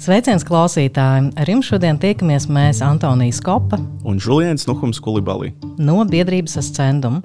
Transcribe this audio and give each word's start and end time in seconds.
Sveiciens 0.00 0.46
klausītājiem! 0.48 1.26
Ar 1.36 1.48
jums 1.52 1.66
šodien 1.68 1.98
tiekamies 2.00 2.46
mēs 2.48 2.78
Antonija 2.80 3.34
Skopa 3.36 3.76
un 4.08 4.16
Julians 4.16 4.64
Nuhums 4.64 4.96
Kulibalī 5.04 5.50
no 5.76 5.98
biedrības 6.08 6.54
ascendumu. 6.56 7.20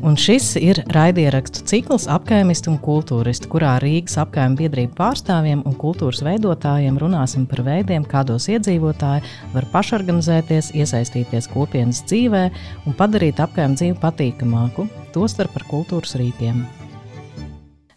Un 0.00 0.16
šis 0.16 0.54
ir 0.56 0.80
raidierakstu 0.96 1.66
cikls 1.68 2.06
apkaimistu 2.08 2.70
un 2.72 2.78
kultūristu, 2.80 3.50
kurā 3.52 3.74
Rīgas 3.84 4.16
apkaimē 4.22 4.56
biedrību 4.62 4.96
pārstāvjiem 4.96 5.66
un 5.68 5.76
kultūras 5.76 6.22
veidotājiem 6.24 6.96
runāsim 7.02 7.44
par 7.50 7.60
veidiem, 7.66 8.06
kādos 8.08 8.48
iedzīvotāji 8.54 9.20
var 9.52 9.68
pašorganizēties, 9.74 10.72
iesaistīties 10.80 11.50
kopienas 11.52 12.00
dzīvē 12.08 12.46
un 12.88 12.96
padarīt 12.96 13.44
apkaimē 13.44 13.76
dzīvi 13.76 14.00
patīkamāku, 14.00 14.88
tostarp 15.12 15.52
par 15.58 15.68
kultūras 15.68 16.16
rīkiem. 16.16 16.64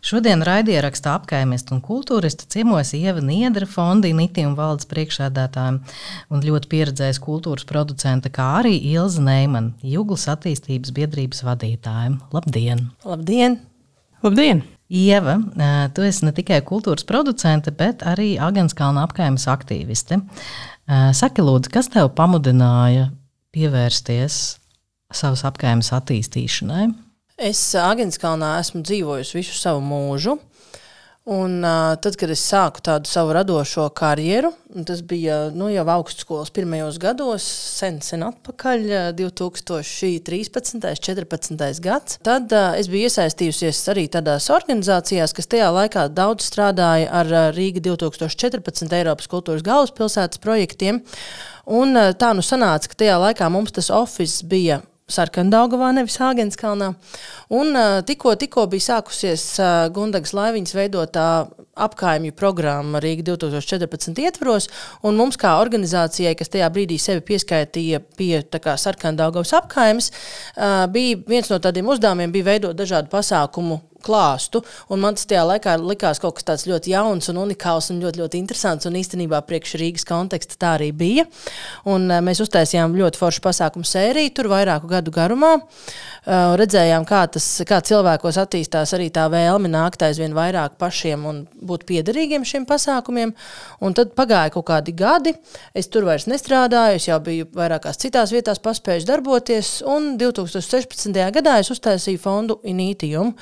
Šodien 0.07 0.39
raidierakstā 0.45 1.17
apkaimists 1.17 1.73
un 1.75 1.81
kultūrists 1.83 2.47
ciemojas 2.53 2.93
Ieva 2.95 3.19
Niedra, 3.19 3.65
fonda 3.67 4.07
Nitija 4.15 4.47
un 4.47 4.53
valdes 4.55 4.87
priekšsēdētājiem 4.87 5.81
un 6.31 6.43
ļoti 6.45 6.69
pieredzējis 6.71 7.17
kultūras 7.25 7.67
producenta, 7.67 8.31
kā 8.31 8.45
arī 8.61 8.77
Ilza 8.93 9.19
Neimana, 9.25 9.73
Juglas 9.83 10.29
attīstības 10.31 10.93
biedrības 10.95 11.43
vadītājiem. 11.43 12.15
Labdien! 12.31 12.85
Labdien! 13.03 13.57
Labdien! 14.23 14.61
Ieva, 14.87 15.41
tu 15.91 16.05
esi 16.07 16.23
ne 16.23 16.31
tikai 16.37 16.61
kultūras 16.63 17.03
producente, 17.03 17.73
bet 17.75 18.05
arī 18.07 18.37
Agenskalna 18.39 19.03
apkaimes 19.03 19.43
aktīviste. 19.51 20.21
Saki, 20.87 21.43
lūdzu, 21.43 21.73
kas 21.73 21.91
tev 21.91 22.13
pamudināja 22.15 23.09
pievērsties 23.51 24.39
savas 25.11 25.43
apkaimes 25.51 25.91
attīstīšanai? 25.99 26.87
Es 27.37 27.59
Agenskalnā 27.77 28.55
esmu 28.57 28.79
dzīvojusi 28.81 29.35
visu 29.37 29.53
savu 29.53 29.83
mūžu. 29.85 30.39
Un, 31.27 31.59
uh, 31.59 31.91
tad, 32.01 32.15
kad 32.17 32.31
es 32.33 32.41
sāku 32.41 32.81
tādu 32.81 33.09
savu 33.11 33.33
radošo 33.35 33.83
karjeru, 33.93 34.53
tas 34.87 35.03
bija 35.05 35.51
nu, 35.53 35.67
jau 35.69 35.83
augstskolas 35.91 36.49
pirmajos 36.55 36.97
gados, 37.03 37.45
sen, 37.75 37.99
sen 38.01 38.23
atpakaļ, 38.25 38.87
2013. 39.19 40.79
un 40.79 40.85
2014. 40.87 41.83
gads. 41.83 42.17
Tad 42.25 42.57
uh, 42.57 42.71
es 42.79 42.89
biju 42.89 43.11
iesaistījusies 43.11 43.83
arī 43.93 44.07
tādās 44.09 44.49
organizācijās, 44.55 45.35
kas 45.37 45.51
tajā 45.51 45.69
laikā 45.77 46.07
daudz 46.09 46.47
strādāja 46.47 47.11
ar 47.21 47.53
Rīga 47.53 47.85
2014. 47.91 48.87
Eiropas 48.97 49.29
kultūras 49.29 49.67
galvaspilsētas 49.67 50.41
projektiem. 50.41 51.03
Un, 51.69 51.93
uh, 51.93 52.15
tā 52.17 52.33
nu 52.33 52.41
sanāca, 52.41 52.89
ka 52.89 53.03
tajā 53.03 53.21
laikā 53.27 53.53
mums 53.53 53.77
tas 53.77 53.93
oficiāls 53.93 54.41
bija 54.47 54.81
Sarkandaugavā, 55.07 55.93
nevis 55.95 56.17
Hāgenskalnā. 56.19 56.89
Un 57.55 57.69
uh, 57.79 57.99
tikko, 58.03 58.33
tikko 58.35 58.65
bija 58.67 58.83
sākusies 58.89 59.45
uh, 59.61 59.85
Gundagas 59.95 60.33
laiviņas 60.35 60.75
veidotā 60.75 61.27
apkaimju 61.79 62.35
programma 62.35 62.99
Rīga 62.99 63.23
2014 63.29 64.19
ietvaros, 64.25 64.67
un 65.07 65.15
mums 65.15 65.39
kā 65.39 65.53
organizācijai, 65.61 66.35
kas 66.35 66.51
tajā 66.51 66.67
brīdī 66.75 66.97
sevi 66.99 67.23
pieskaitīja 67.29 68.01
pie 68.19 68.41
Sarkandaugavas 68.83 69.55
apkaimes, 69.61 70.11
uh, 70.11 70.83
bija 70.91 71.21
viens 71.31 71.47
no 71.53 71.61
tādiem 71.63 71.87
uzdevumiem 71.87 72.35
bija 72.35 72.49
veidot 72.51 72.75
dažādu 72.75 73.07
pasākumu 73.13 73.79
klāstu. 74.07 74.63
Man 74.89 75.17
tas 75.17 75.27
tajā 75.29 75.43
laikā 75.51 75.77
likās 75.83 76.21
kaut 76.23 76.37
kas 76.39 76.47
tāds 76.47 76.67
ļoti 76.69 76.95
jauns 76.95 77.29
un 77.31 77.41
unikāls 77.43 77.91
un 77.93 78.01
ļoti, 78.03 78.23
ļoti 78.23 78.41
interesants. 78.41 78.87
Un 78.89 78.97
īstenībā 78.99 79.41
priekš 79.47 79.75
Rīgas 79.81 80.07
konteksta 80.07 80.59
tā 80.59 80.73
arī 80.79 80.91
bija. 80.95 81.27
Un, 81.87 82.09
uh, 82.09 82.23
mēs 82.23 82.41
uztaisījām 82.45 82.95
ļoti 82.97 83.21
foršu 83.21 83.43
pasākumu 83.45 83.87
sēriju 83.87 84.33
tur 84.37 84.51
vairāku 84.53 84.89
gadu 84.91 85.13
garumā. 85.15 85.57
Uh, 85.57 86.55
redzējām, 86.59 87.05
kā, 87.07 87.21
tas, 87.31 87.45
kā 87.67 87.79
cilvēkos 87.85 88.39
attīstās 88.41 88.91
arī 88.97 89.09
tā 89.13 89.27
vēlme 89.31 89.69
nākt 89.71 90.03
aizvien 90.07 90.35
vairāk 90.35 90.75
pašiem 90.81 91.23
un 91.27 91.43
būt 91.67 91.85
piederīgiem 91.87 92.45
šiem 92.47 92.67
pasākumiem. 92.67 93.33
Un 93.83 93.95
tad 93.97 94.13
pagāja 94.17 94.51
kaut 94.55 94.67
kādi 94.71 94.95
gadi. 94.97 95.35
Es 95.77 95.89
tur 95.91 96.07
vairs 96.07 96.27
nestrādāju, 96.29 96.99
es 96.99 97.07
jau 97.09 97.19
biju 97.23 97.47
vairākās 97.55 97.99
citās 98.01 98.33
vietās 98.35 98.61
paspējuši 98.63 99.09
darboties. 99.09 99.71
Un 99.87 100.15
2016. 100.19 101.17
gadā 101.39 101.57
es 101.61 101.71
uztaisīju 101.73 102.21
fondu 102.23 102.61
Inītijumu. 102.67 103.35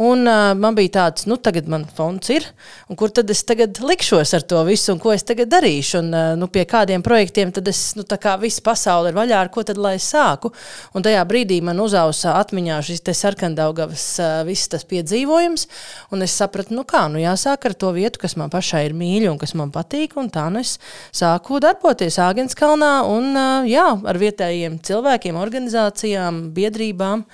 Un 0.00 0.24
uh, 0.24 0.54
man 0.56 0.72
bija 0.72 0.94
tāds, 0.94 1.26
nu, 1.28 1.36
tagad 1.36 1.66
man 1.68 1.82
fonds 1.84 2.30
ir, 2.32 2.46
un 2.88 2.96
kur 2.96 3.10
tad 3.12 3.28
es 3.32 3.42
tagad 3.44 3.82
likšos 3.84 4.30
ar 4.38 4.46
to 4.48 4.62
visu, 4.64 4.94
un 4.94 5.00
ko 5.02 5.12
es 5.12 5.26
tagad 5.28 5.50
darīšu, 5.52 5.98
un 6.00 6.08
uh, 6.14 6.30
nu, 6.40 6.48
pie 6.48 6.62
kādiem 6.68 7.04
projektiem 7.04 7.52
tad 7.52 7.68
es, 7.68 7.82
nu, 7.98 8.06
tā 8.08 8.16
kā 8.22 8.32
visa 8.40 8.64
pasaule 8.64 9.12
ir 9.12 9.18
vaļā, 9.18 9.36
ar 9.36 9.52
ko 9.52 9.60
tad 9.66 9.76
lai 9.76 9.98
es 9.98 10.08
sāku. 10.08 10.54
Un 10.96 11.04
tajā 11.04 11.20
brīdī 11.28 11.60
man 11.66 11.84
uzausa 11.84 12.38
atmiņā 12.38 12.80
šis 12.88 13.04
te 13.04 13.16
sarkandaugavas 13.18 14.06
uh, 14.24 14.40
viss 14.48 14.72
tas 14.72 14.88
piedzīvojums, 14.88 15.68
un 16.16 16.24
es 16.24 16.40
sapratu, 16.40 16.78
nu 16.80 16.88
kā, 16.88 17.04
nu 17.12 17.20
jāsāk 17.20 17.68
ar 17.68 17.76
to 17.84 17.92
vietu, 17.92 18.24
kas 18.24 18.38
man 18.40 18.48
pašai 18.48 18.86
ir 18.88 18.96
mīļa 18.96 19.34
un 19.34 19.40
kas 19.42 19.52
man 19.58 19.68
patīk, 19.74 20.16
un 20.16 20.32
tā 20.32 20.48
nu 20.48 20.64
es 20.64 20.78
sāku 21.12 21.60
darboties 21.60 22.16
Āgenskalnā 22.24 22.94
un, 23.04 23.34
uh, 23.36 23.68
jā, 23.68 23.90
ar 24.00 24.24
vietējiem 24.24 24.80
cilvēkiem, 24.80 25.44
organizācijām, 25.44 26.46
biedrībām 26.56 27.28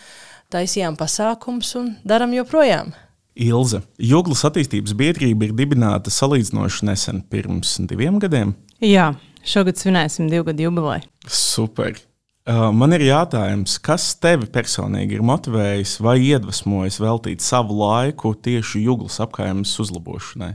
taisījām 0.52 0.96
pasākums 0.98 1.72
un 1.78 1.94
darām 2.06 2.34
joprojām. 2.36 2.92
Ilze, 3.36 3.82
Joglas 4.00 4.46
attīstības 4.48 4.94
biedrība 4.96 5.48
ir 5.48 5.56
dibināta 5.56 6.12
salīdzinoši 6.12 6.88
nesen, 6.88 7.20
pirms 7.28 7.74
diviem 7.84 8.16
gadiem. 8.22 8.54
Jā, 8.80 9.10
šogad 9.44 9.76
svinēsim 9.80 10.30
divu 10.32 10.48
gadu 10.50 10.68
jubileju. 10.68 11.08
Super! 11.28 11.98
Uh, 12.46 12.68
man 12.70 12.94
ir 12.94 13.02
jautājums, 13.08 13.74
kas 13.82 14.12
tevi 14.22 14.46
personīgi 14.54 15.18
ir 15.18 15.24
motivējis 15.26 15.96
vai 16.06 16.20
iedvesmojis 16.28 17.00
veltīt 17.02 17.42
savu 17.42 17.74
laiku 17.80 18.36
tieši 18.38 18.84
Juglas 18.84 19.18
apgājumas 19.24 19.72
uzlabošanai? 19.82 20.52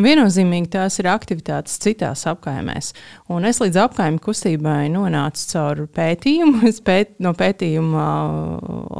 Viennozīmīgi 0.00 0.70
tās 0.72 0.96
ir 1.02 1.08
aktivitātes 1.12 1.76
citās 1.82 2.24
apkaimēs. 2.30 2.92
Un 3.32 3.44
es 3.44 3.60
līdz 3.60 3.76
apkaimē 3.82 4.22
kustībai 4.24 4.86
nonācu 4.92 5.48
caur 5.50 5.82
pētījumu, 5.92 6.72
pēt, 6.88 7.18
no 7.20 7.34
pētījuma 7.36 8.06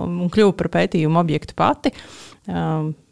un 0.02 0.28
kļuvu 0.32 0.56
par 0.58 0.72
pētījumu 0.76 1.22
objektu 1.22 1.56
pati. 1.56 1.94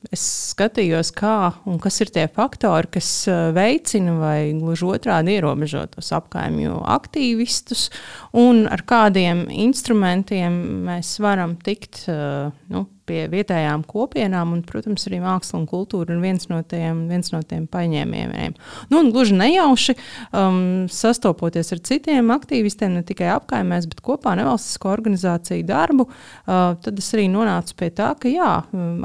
Es 0.09 0.22
skatījos, 0.55 1.11
kā 1.12 1.53
un 1.69 1.77
kas 1.83 2.00
ir 2.00 2.09
tie 2.15 2.22
faktori, 2.33 2.88
kas 2.97 3.09
veicina 3.53 4.15
vai 4.16 4.38
gluži 4.56 4.87
otrādi 4.88 5.34
ierobežo 5.37 5.83
tos 5.93 6.09
apkaimju 6.16 6.78
aktīvistus, 6.88 7.91
un 8.33 8.65
ar 8.72 8.81
kādiem 8.89 9.44
instrumentiem 9.53 10.56
mēs 10.89 11.19
varam 11.21 11.53
tikt 11.60 12.06
nu, 12.09 12.87
pie 13.10 13.25
vietējām 13.31 13.83
kopienām, 13.89 14.55
un, 14.55 14.62
protams, 14.66 15.06
arī 15.09 15.21
māksla 15.25 15.60
un 15.60 15.66
kultūra 15.71 16.15
ir 16.15 16.22
viens 16.22 16.47
no 16.50 16.60
tiem, 16.66 17.05
viens 17.10 17.33
no 17.34 17.43
tiem 17.47 17.66
paņēmieniem. 17.71 18.55
Nu, 18.93 19.03
gluži 19.10 19.37
nejauši 19.39 19.97
um, 19.97 20.60
sastopoties 20.93 21.72
ar 21.75 21.83
citiem 21.87 22.31
aktīvistiem, 22.34 22.94
ne 22.99 23.05
tikai 23.06 23.33
apkaimēs, 23.34 23.89
bet 23.91 24.03
kopā 24.06 24.37
nevalstisko 24.39 24.93
organizāciju 24.93 25.66
darbu, 25.69 26.06
uh, 26.06 26.77
tad 26.84 27.03
es 27.03 27.10
arī 27.16 27.27
nonācu 27.33 27.78
pie 27.81 27.91
tā, 27.97 28.12
ka 28.21 28.31
jā, 28.31 28.53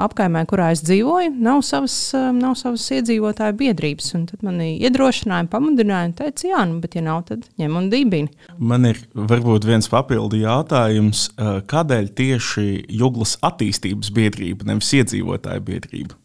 apkaimē, 0.06 0.46
kurā 0.50 0.72
es 0.76 0.85
dzīvoju, 0.86 1.34
nav 1.46 1.62
savas, 1.68 1.98
um, 2.18 2.40
nav 2.42 2.56
savas 2.60 2.86
iedzīvotāju 2.96 3.58
biedrības. 3.60 4.12
Un 4.18 4.26
tad 4.30 4.46
man 4.46 4.62
iedrošināja, 4.64 5.50
pamudināja 5.52 6.12
un 6.12 6.16
teica, 6.22 6.48
jā, 6.52 6.64
nu, 6.70 6.80
bet 6.84 6.98
ja 6.98 7.06
nav, 7.06 7.26
tad 7.30 7.46
ņem 7.62 7.80
un 7.82 7.92
dibini. 7.94 8.32
Man 8.58 8.88
ir 8.90 9.02
varbūt 9.14 9.68
viens 9.68 9.90
papildu 9.92 10.40
jautājums, 10.46 11.28
uh, 11.36 11.60
kādēļ 11.70 12.12
tieši 12.16 12.68
Juglas 12.96 13.38
attīstība 13.42 13.66
attīstības 13.66 14.14
biedrība, 14.14 14.70
nevis 14.70 14.94
iedzīvotāju 14.94 15.66
biedrība. 15.66 16.16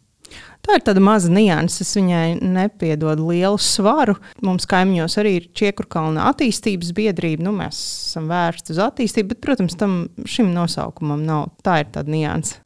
Tā 0.61 0.75
ir 0.77 0.83
tāda 0.85 1.01
maza 1.01 1.29
nianses, 1.33 1.81
es 1.81 1.97
viņai 1.97 2.37
nepiedodu 2.37 3.31
lielu 3.31 3.57
svaru. 3.57 4.13
Mums 4.45 4.67
kaimiņos 4.69 5.17
arī 5.17 5.31
ir 5.39 5.47
Čiekurkalna 5.57 6.27
attīstības 6.29 6.91
biedrība. 6.93 7.47
Nu, 7.47 7.53
mēs 7.57 7.79
esam 8.11 8.29
vērsti 8.29 8.75
uz 8.75 8.81
attīstību, 8.85 9.33
bet, 9.33 9.41
protams, 9.41 9.75
tam 9.79 10.03
šim 10.29 10.53
nosaukumam 10.53 11.25
nav. 11.25 11.49
Tā 11.65 11.81
ir 11.81 11.89
tāda 11.95 12.13
nianse. 12.13 12.61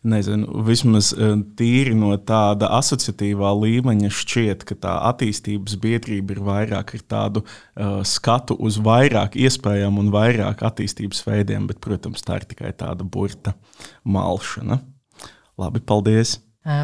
Nezinu, 0.00 0.62
vismaz 0.64 1.10
e, 1.12 1.26
tīri 1.60 1.92
no 1.92 2.14
tāda 2.24 2.70
asociatīvā 2.78 3.50
līmeņa 3.58 4.08
šķiet, 4.16 4.64
ka 4.64 4.78
tā 4.86 4.94
attīstības 5.10 5.76
biedrība 5.82 6.32
ir 6.32 6.40
vairāk 6.46 6.94
ar 6.96 7.04
tādu 7.14 7.42
uh, 7.44 8.00
skatu 8.08 8.56
uz 8.56 8.80
vairāk 8.80 9.36
iespējām 9.36 10.00
un 10.00 10.08
vairāk 10.14 10.64
attīstības 10.64 11.20
veidiem, 11.28 11.68
bet, 11.68 11.82
protams, 11.84 12.24
tā 12.24 12.40
ir 12.40 12.48
tikai 12.48 12.72
tāda 12.80 13.04
burta 13.04 13.52
malšana. 14.08 14.80
Labi, 15.60 15.84
paldies! 15.84 16.38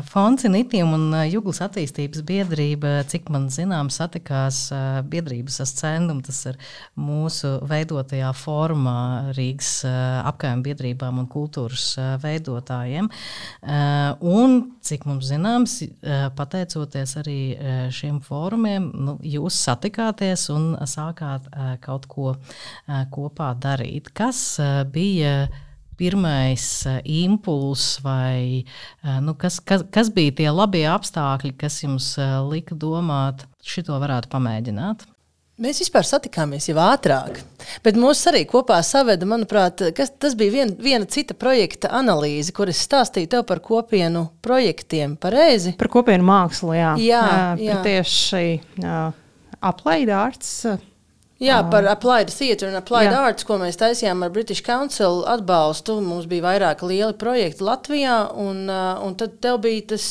Fonds 0.09 0.41
Initiem 0.49 0.89
un 0.97 1.11
Juglas 1.29 1.59
attīstības 1.61 2.23
biedrība, 2.25 3.03
cik 3.13 3.27
man 3.29 3.51
zināms, 3.53 3.99
satikās 4.01 4.61
biedrības 5.13 5.59
ascendum, 5.67 6.23
tas 6.25 6.39
ir 6.49 6.57
mūsu 6.97 7.51
veidotajā 7.69 8.31
formā 8.41 9.35
Rīgas 9.37 9.83
apkaimē 9.85 10.65
biedrībām 10.65 11.21
un 11.21 11.29
kultūras 11.29 11.91
veidotājiem. 12.23 13.11
Un, 14.25 14.57
cik 14.81 15.05
mums 15.11 15.29
zināms, 15.29 15.77
pateicoties 16.41 17.13
arī 17.21 17.39
šiem 17.93 18.23
fórumiem, 18.25 18.89
nu, 18.97 19.19
jūs 19.21 19.61
satikāties 19.69 20.49
un 20.57 20.73
sākāt 20.89 21.53
kaut 21.85 22.09
ko 22.09 22.33
kopā 23.13 23.53
darīt. 23.61 24.09
Kas 24.17 24.57
bija 24.89 25.51
pirmais 25.99 26.65
impulss, 27.03 27.99
vai 28.05 28.65
nu, 29.25 29.37
kas, 29.39 29.59
kas, 29.65 29.85
kas 29.93 30.13
bija 30.15 30.37
tie 30.43 30.49
labie 30.53 30.87
apstākļi, 30.93 31.57
kas 31.61 31.83
jums 31.83 32.15
lika 32.51 32.77
domāt, 32.79 33.47
šito 33.67 33.99
varētu 34.03 34.33
pamēģināt? 34.33 35.07
Mēs 35.57 35.79
vispār 35.81 36.05
satikāmies 36.05 36.67
jau 36.69 36.77
ātrāk, 36.85 37.39
bet 37.81 37.97
mūs 37.97 38.21
arī 38.29 38.43
kopā 38.45 38.77
saveda, 38.85 39.25
manuprāt, 39.25 39.87
kas, 39.97 40.11
tas 40.21 40.35
bija 40.37 40.53
vien, 40.53 40.73
viena 40.77 41.09
cita 41.09 41.33
projekta 41.33 41.89
analīze, 41.97 42.53
kur 42.53 42.69
es 42.69 42.83
stāstīju 42.85 43.31
tev 43.33 43.47
par 43.49 43.63
kopienu 43.65 44.27
projektiem. 44.45 45.15
Pareizi? 45.17 45.73
Par 45.81 45.89
kopienu 45.95 46.29
mākslu, 46.29 46.75
jā. 46.77 46.91
Jā, 47.01 47.23
jā. 47.57 47.79
tieši 47.87 48.43
uh, 48.85 49.17
aplaidārts. 49.65 50.53
Uh, 50.69 50.85
Jā, 51.37 51.59
par 51.69 51.85
Applied 51.85 52.31
Theatre 52.33 52.71
un 52.71 52.79
Applied 52.79 53.11
Jā. 53.11 53.19
Arts, 53.29 53.45
ko 53.45 53.59
mēs 53.61 53.77
taisījām 53.77 54.23
ar 54.25 54.31
British 54.33 54.65
Council 54.65 55.19
atbalstu. 55.29 55.99
Mums 56.01 56.25
bija 56.31 56.47
vairāki 56.47 56.89
lieli 56.89 57.13
projekti 57.21 57.67
Latvijā, 57.67 58.15
un, 58.41 58.63
un 58.71 59.17
tad 59.21 59.35
tev 59.45 59.59
bija 59.67 59.83
tas, 59.93 60.07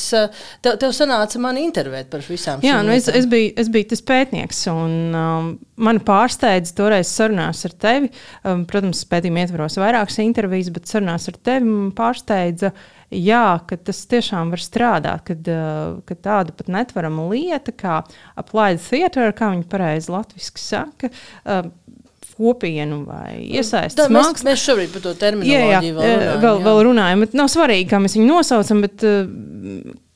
tev, 0.62 0.78
tev 0.82 0.94
sanāca 0.94 1.40
mani 1.42 1.64
intervēt 1.66 2.12
par 2.12 2.22
visām 2.22 2.62
šīm 2.62 2.70
Jā, 2.70 2.78
nu 2.86 2.94
es, 2.94 3.10
es, 3.10 3.26
biju, 3.30 3.50
es 3.58 3.70
biju 3.74 3.90
tas 3.90 4.04
pētnieks, 4.06 4.62
un 4.70 5.16
um, 5.18 5.50
man 5.82 5.98
pārsteidza 6.06 6.76
toreiz 6.78 7.10
sarunās 7.10 7.64
ar 7.66 7.74
tevi. 7.74 8.12
Um, 8.46 8.62
protams, 8.70 9.02
pētījuma 9.10 9.42
ietvaros 9.42 9.80
vairākas 9.82 10.22
intervijas, 10.22 10.70
bet 10.78 10.86
sarunās 10.86 11.26
ar 11.32 11.42
tevi 11.42 11.66
man 11.66 11.90
pārsteidza. 11.98 12.70
Uh, 12.70 12.92
jā, 13.10 13.46
ka 13.68 13.78
tas 13.88 14.02
tiešām 14.10 14.52
var 14.54 14.62
strādāt, 14.62 15.24
kad, 15.30 15.50
uh, 15.50 15.98
kad 16.08 16.22
tāda 16.24 16.54
pat 16.56 16.70
netvarama 16.72 17.28
lieta 17.30 17.74
kā 17.74 18.00
applied 18.38 18.82
theatre, 18.82 19.30
kā 19.36 19.52
viņi 19.54 19.66
pareizi 19.70 20.14
latviešu 20.14 20.62
saka. 20.62 21.12
Uh, 21.44 21.68
kopienu 22.36 22.98
vai 23.08 23.38
iesaistītu 23.56 24.12
mākslu. 24.12 24.34
Mēs, 24.34 24.42
mēs 24.44 24.64
šobrīd 24.68 24.90
par 24.92 25.02
to 25.06 25.14
terminoloģiju 25.16 25.62
jā, 25.62 25.78
jā, 25.80 25.94
vēl 25.96 26.02
uh, 26.02 26.10
runājam. 26.10 26.42
Vēl, 26.42 26.58
jā. 26.58 26.64
vēl 26.66 26.80
runājam, 26.84 27.22
nav 27.40 27.48
svarīgi, 27.48 27.86
kā 27.88 28.00
mēs 28.04 28.16
viņu 28.18 28.26
nosaucam, 28.28 28.82
bet 28.84 29.06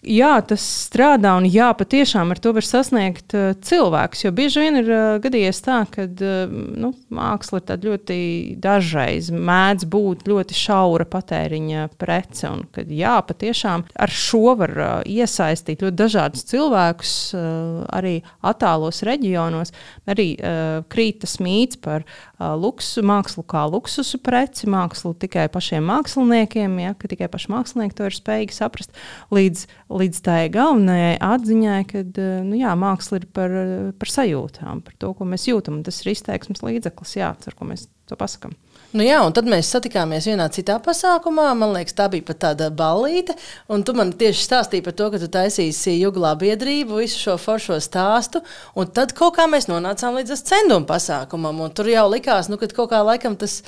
jā, 0.06 0.32
tas 0.46 0.62
strādā, 0.86 1.34
un 1.38 1.46
jā, 1.48 1.68
patiešām 1.76 2.32
ar 2.32 2.40
to 2.42 2.52
var 2.56 2.66
sasniegt 2.66 3.34
uh, 3.36 3.52
cilvēkus. 3.60 4.24
Jo 4.24 4.32
bieži 4.36 4.64
vien 4.64 4.80
ir 4.80 4.88
uh, 4.90 5.18
gadījies 5.22 5.60
tā, 5.64 5.82
ka 5.92 6.06
uh, 6.08 6.50
nu, 6.50 6.92
māksla 7.12 7.60
ir 7.60 7.84
ļoti 7.84 8.18
dažreiz 8.62 9.30
mēdz 9.34 9.86
būt 9.90 10.26
ļoti 10.30 10.56
šaura 10.56 11.06
patēriņa 11.10 11.88
prece. 12.00 12.48
Un, 12.48 12.64
kad, 12.72 12.90
jā, 12.90 13.18
patiešām 13.26 13.86
ar 13.92 14.14
šo 14.14 14.56
var 14.62 14.74
uh, 14.76 14.90
iesaistīt 15.04 15.84
ļoti 15.84 16.00
dažādus 16.00 16.46
cilvēkus 16.50 17.14
uh, 17.36 17.84
arī 17.92 18.18
attālos 18.40 19.02
reģionos. 19.06 19.74
Arī 20.10 20.32
uh, 20.38 20.80
krīt 20.90 21.20
tas 21.26 21.38
mīts 21.44 21.80
par 21.80 22.08
luksu, 22.40 23.02
mākslu 23.06 23.44
kā 23.48 23.66
luksusu 23.70 24.20
preci, 24.24 24.68
mākslu 24.70 25.12
tikai 25.20 25.46
pašiem 25.52 25.84
māksliniekiem, 25.90 26.78
ja, 26.80 26.94
ka 26.96 27.10
tikai 27.10 27.28
paši 27.32 27.52
mākslinieki 27.52 27.98
to 27.98 28.08
ir 28.08 28.16
spējīgi 28.16 28.56
saprast. 28.56 28.96
Līdz 29.34 29.66
līdz 29.90 30.22
tai 30.24 30.40
galvenajai 30.52 31.18
atziņai, 31.24 31.80
ka 31.90 32.04
nu, 32.46 32.56
jā, 32.60 32.74
māksla 32.78 33.20
ir 33.20 33.28
par, 33.36 33.56
par 34.00 34.12
sajūtām, 34.14 34.84
par 34.86 34.96
to, 35.02 35.12
ko 35.16 35.28
mēs 35.28 35.48
jūtam. 35.50 35.82
Tas 35.86 36.00
ir 36.04 36.14
izteiksmes 36.14 36.64
līdzeklis, 36.64 37.16
jā, 37.20 37.32
ar 37.34 37.58
ko 37.58 37.68
mēs 37.68 37.88
to 38.08 38.18
pasakām. 38.20 38.56
Nu 38.90 39.04
jā, 39.06 39.20
un 39.22 39.30
tad 39.30 39.46
mēs 39.46 39.68
satikāmies 39.70 40.24
vienā 40.26 40.48
citā 40.50 40.74
pasākumā. 40.82 41.44
Man 41.54 41.70
liekas, 41.76 41.94
tā 41.94 42.08
bija 42.10 42.24
pat 42.26 42.40
tāda 42.42 42.66
ballīte. 42.74 43.36
Un 43.70 43.84
tu 43.86 43.92
man 43.94 44.08
tieši 44.18 44.42
stāstīji 44.42 44.82
par 44.82 44.96
to, 44.98 45.06
ka 45.12 45.20
tu 45.22 45.28
taisīsi 45.30 45.92
juglā 45.94 46.32
biedrību, 46.40 46.98
visu 46.98 47.20
šo 47.22 47.36
foršo 47.38 47.78
stāstu. 47.78 48.40
Un 48.74 48.90
tad 48.90 49.14
kaut 49.14 49.36
kā 49.36 49.44
mēs 49.46 49.68
nonācām 49.70 50.18
līdz 50.18 50.34
ascendumu 50.34 50.88
pasākumam. 50.90 51.60
Un 51.62 51.70
tur 51.70 51.86
jau 51.86 52.08
likās, 52.10 52.48
nu, 52.50 52.58
ka 52.58 52.66
kaut 52.74 52.90
kā 52.90 52.98
laikam 53.06 53.36
tas 53.38 53.60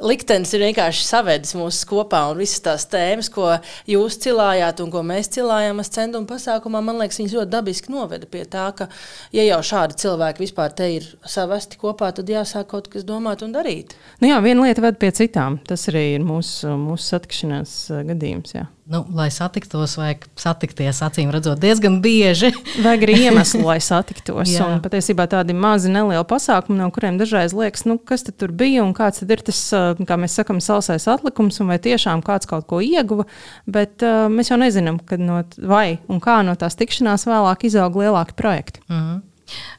liktenis 0.00 0.54
ir 0.56 0.64
vienkārši 0.64 1.04
savedis 1.04 1.52
mūs 1.60 1.82
kopā. 1.90 2.22
Un 2.32 2.40
visas 2.40 2.64
tās 2.64 2.88
tēmas, 2.88 3.28
ko 3.28 3.50
jūs 3.84 4.16
cilājāt 4.24 4.80
un 4.80 4.88
ko 4.96 5.04
mēs 5.04 5.28
cilājām 5.36 5.84
ascendumu 5.84 6.24
pasākumā, 6.32 6.80
man 6.88 7.02
liekas, 7.02 7.20
viņas 7.20 7.36
ļoti 7.36 7.52
dabiski 7.52 7.92
noveda 7.92 8.30
pie 8.32 8.46
tā, 8.48 8.70
ka, 8.80 8.88
ja 9.36 9.44
jau 9.44 9.60
šādi 9.74 10.00
cilvēki 10.06 10.46
vispār 10.46 10.72
te 10.72 10.88
ir 10.96 11.12
savesti 11.28 11.76
kopā, 11.84 12.14
tad 12.16 12.32
jāsāk 12.32 12.72
kaut 12.72 12.88
kas 12.88 13.04
domāt 13.04 13.44
un 13.44 13.52
darīt. 13.52 13.92
Nu 14.24 14.32
jā, 14.32 14.40
lieta 14.70 14.84
ved 14.84 15.00
pie 15.02 15.10
citām. 15.14 15.58
Tas 15.66 15.88
arī 15.90 16.14
ir 16.16 16.24
mūsu, 16.26 16.70
mūsu 16.78 17.14
satikšanās 17.14 17.78
gadījums. 18.06 18.54
Jā. 18.54 18.68
Nu, 18.90 19.04
lai 19.14 19.28
satiktos, 19.30 19.92
vajag 20.00 20.24
satikties, 20.40 20.98
acīm 21.06 21.28
redzot, 21.30 21.60
diezgan 21.62 22.00
bieži. 22.02 22.48
vajag 22.84 23.04
arī 23.06 23.18
iemeslu, 23.28 23.62
lai 23.68 23.76
satiktos. 23.84 24.50
un 24.66 24.80
patiesībā 24.82 25.28
tādi 25.30 25.54
mazi, 25.54 25.92
nelieli 25.94 26.26
pasākumi, 26.26 26.80
no 26.80 26.88
kuriem 26.94 27.20
dažreiz 27.20 27.54
liekas, 27.54 27.84
nu, 27.86 28.00
kas 28.02 28.26
tur 28.26 28.50
bija 28.50 28.82
un 28.82 28.90
kāds 28.98 29.22
ir 29.22 29.44
tas, 29.46 29.62
kā 29.70 30.18
mēs 30.18 30.34
sakām, 30.40 30.58
sausais 30.64 31.06
atlikums, 31.10 31.60
un 31.62 31.70
vai 31.70 31.78
tiešām 31.82 32.24
kāds 32.26 32.50
kaut 32.50 32.66
ko 32.70 32.82
ieguva. 32.82 33.28
Bet 33.70 34.02
uh, 34.02 34.26
mēs 34.26 34.50
jau 34.50 34.58
nezinām, 34.58 34.98
no, 35.22 35.44
vai 35.70 36.00
un 36.10 36.18
kā 36.22 36.40
no 36.46 36.58
tās 36.58 36.74
tikšanās 36.80 37.28
vēlāk 37.30 37.70
izaug 37.70 38.02
lielāki 38.02 38.34
projekti. 38.42 38.82
Mm 38.88 38.98
-hmm. 38.98 39.26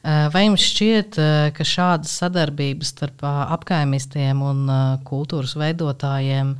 Eh, 0.02 0.28
vai 0.34 0.46
jums 0.48 0.66
šķiet, 0.66 1.18
eh, 1.22 1.52
ka 1.56 1.66
šādas 1.68 2.14
sadarbības 2.24 2.94
starp 2.96 3.24
eh, 3.24 3.40
apkaimistiem 3.56 4.42
un 4.42 4.66
kultūras 5.08 5.56
veidotājiem 5.60 6.56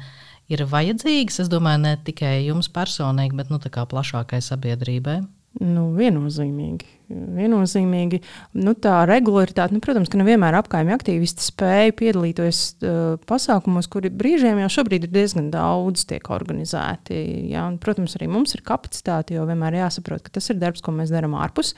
ir 0.52 0.66
vajadzīgas? 0.70 1.42
Es 1.44 1.52
domāju, 1.52 1.86
ne 1.88 1.98
tikai 2.06 2.36
jums 2.46 2.70
personīgi, 2.70 3.38
bet 3.38 3.54
nu, 3.54 3.62
plašākai 3.62 4.42
sabiedrībai. 4.46 5.22
Nu, 5.60 5.90
viennozīmīgi. 5.98 6.86
viennozīmīgi. 7.12 8.22
Nu, 8.56 8.72
tā 8.80 9.02
regularitāte, 9.04 9.76
nu, 9.76 9.82
protams, 9.84 10.08
ka 10.08 10.16
nevienmēr 10.22 10.56
apgājumi 10.62 10.94
aktīvisti 10.96 11.44
spēja 11.44 11.92
piedalīties 12.00 12.62
uh, 12.80 13.02
pasākumos, 13.28 13.90
kuri 13.92 14.14
brīžiem 14.16 14.62
jau 14.64 14.70
šobrīd 14.78 15.10
ir 15.10 15.12
diezgan 15.12 15.50
daudz 15.52 16.06
tiek 16.08 16.32
organizēti. 16.32 17.20
Ja? 17.52 17.66
Un, 17.68 17.82
protams, 17.84 18.16
arī 18.16 18.32
mums 18.32 18.56
ir 18.56 18.64
kapacitāte, 18.64 19.36
jo 19.36 19.44
vienmēr 19.50 19.82
jāsaprot, 19.82 20.24
ka 20.24 20.38
tas 20.40 20.48
ir 20.54 20.62
darbs, 20.62 20.86
ko 20.86 20.96
mēs 20.96 21.12
darām 21.12 21.36
ārpus 21.36 21.76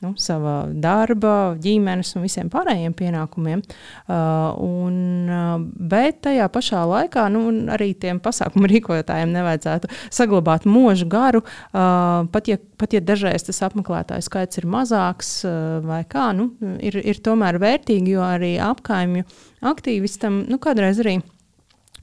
nu, 0.00 0.12
sava 0.20 0.64
darba, 0.72 1.54
ģimenes 1.60 2.14
un 2.16 2.24
visiem 2.24 2.50
pārējiem 2.52 2.94
pienākumiem. 2.96 3.62
Uh, 4.08 4.56
un, 4.64 4.94
uh, 5.28 5.50
bet 5.60 6.22
tajā 6.26 6.46
pašā 6.52 6.82
laikā 6.88 7.26
nu, 7.32 7.44
arī 7.74 7.92
tiem 8.00 8.20
pasākumu 8.22 8.68
rīkotājiem 8.72 9.32
nevajadzētu 9.34 9.90
saglabāt 10.08 10.64
mūžu 10.68 11.08
garu. 11.10 11.42
Uh, 11.70 12.28
pat, 12.32 12.48
ja, 12.48 12.56
pat 12.80 12.96
ja 12.96 13.02
dažreiz 13.04 13.44
tas 13.46 13.60
apmeklētāju 13.68 14.24
skaits 14.24 14.62
ir 14.62 14.68
mazāks 14.70 15.34
uh, 15.48 15.80
vai 15.84 16.02
kā, 16.08 16.30
nu, 16.36 16.52
ir, 16.80 16.96
ir 17.04 17.20
tomēr 17.24 17.60
vērtīgi, 17.60 18.16
jo 18.16 18.24
arī 18.24 18.54
apkaimju 18.64 19.28
aktīvistam 19.70 20.44
nu, 20.48 20.60
kādreiz 20.62 21.02
arī 21.04 21.18
Um, 21.20 21.39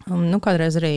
nu, 0.08 0.40
kādreiz 0.44 0.78
arī 0.80 0.96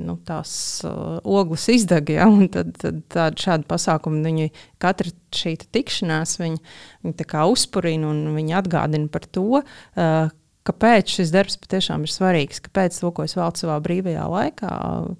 nu, 0.00 0.16
tās 0.26 0.52
uh, 0.88 1.18
ogles 1.22 1.68
izdeg, 1.72 2.14
ja, 2.16 2.28
un 2.30 2.48
tad, 2.52 2.72
tad 2.80 3.02
tādi 3.12 3.44
šādi 3.44 3.68
pasākumi, 3.68 4.22
viņi 4.26 4.52
katra 4.82 5.12
šī 5.36 5.56
tikšanās, 5.74 6.38
viņi, 6.40 6.62
viņi 7.04 7.42
uzpurina 7.52 8.08
un 8.10 8.32
viņi 8.36 8.56
atgādina 8.62 9.10
par 9.12 9.28
to, 9.28 9.62
uh, 9.62 10.32
kāpēc 10.68 11.16
šis 11.18 11.32
darbs 11.34 11.58
patiešām 11.60 12.06
ir 12.06 12.14
svarīgs, 12.14 12.62
kāpēc 12.64 12.98
to, 13.02 13.10
ko 13.14 13.26
es 13.26 13.36
veltu 13.38 13.64
savā 13.64 13.78
brīvajā 13.84 14.26
laikā, 14.30 14.74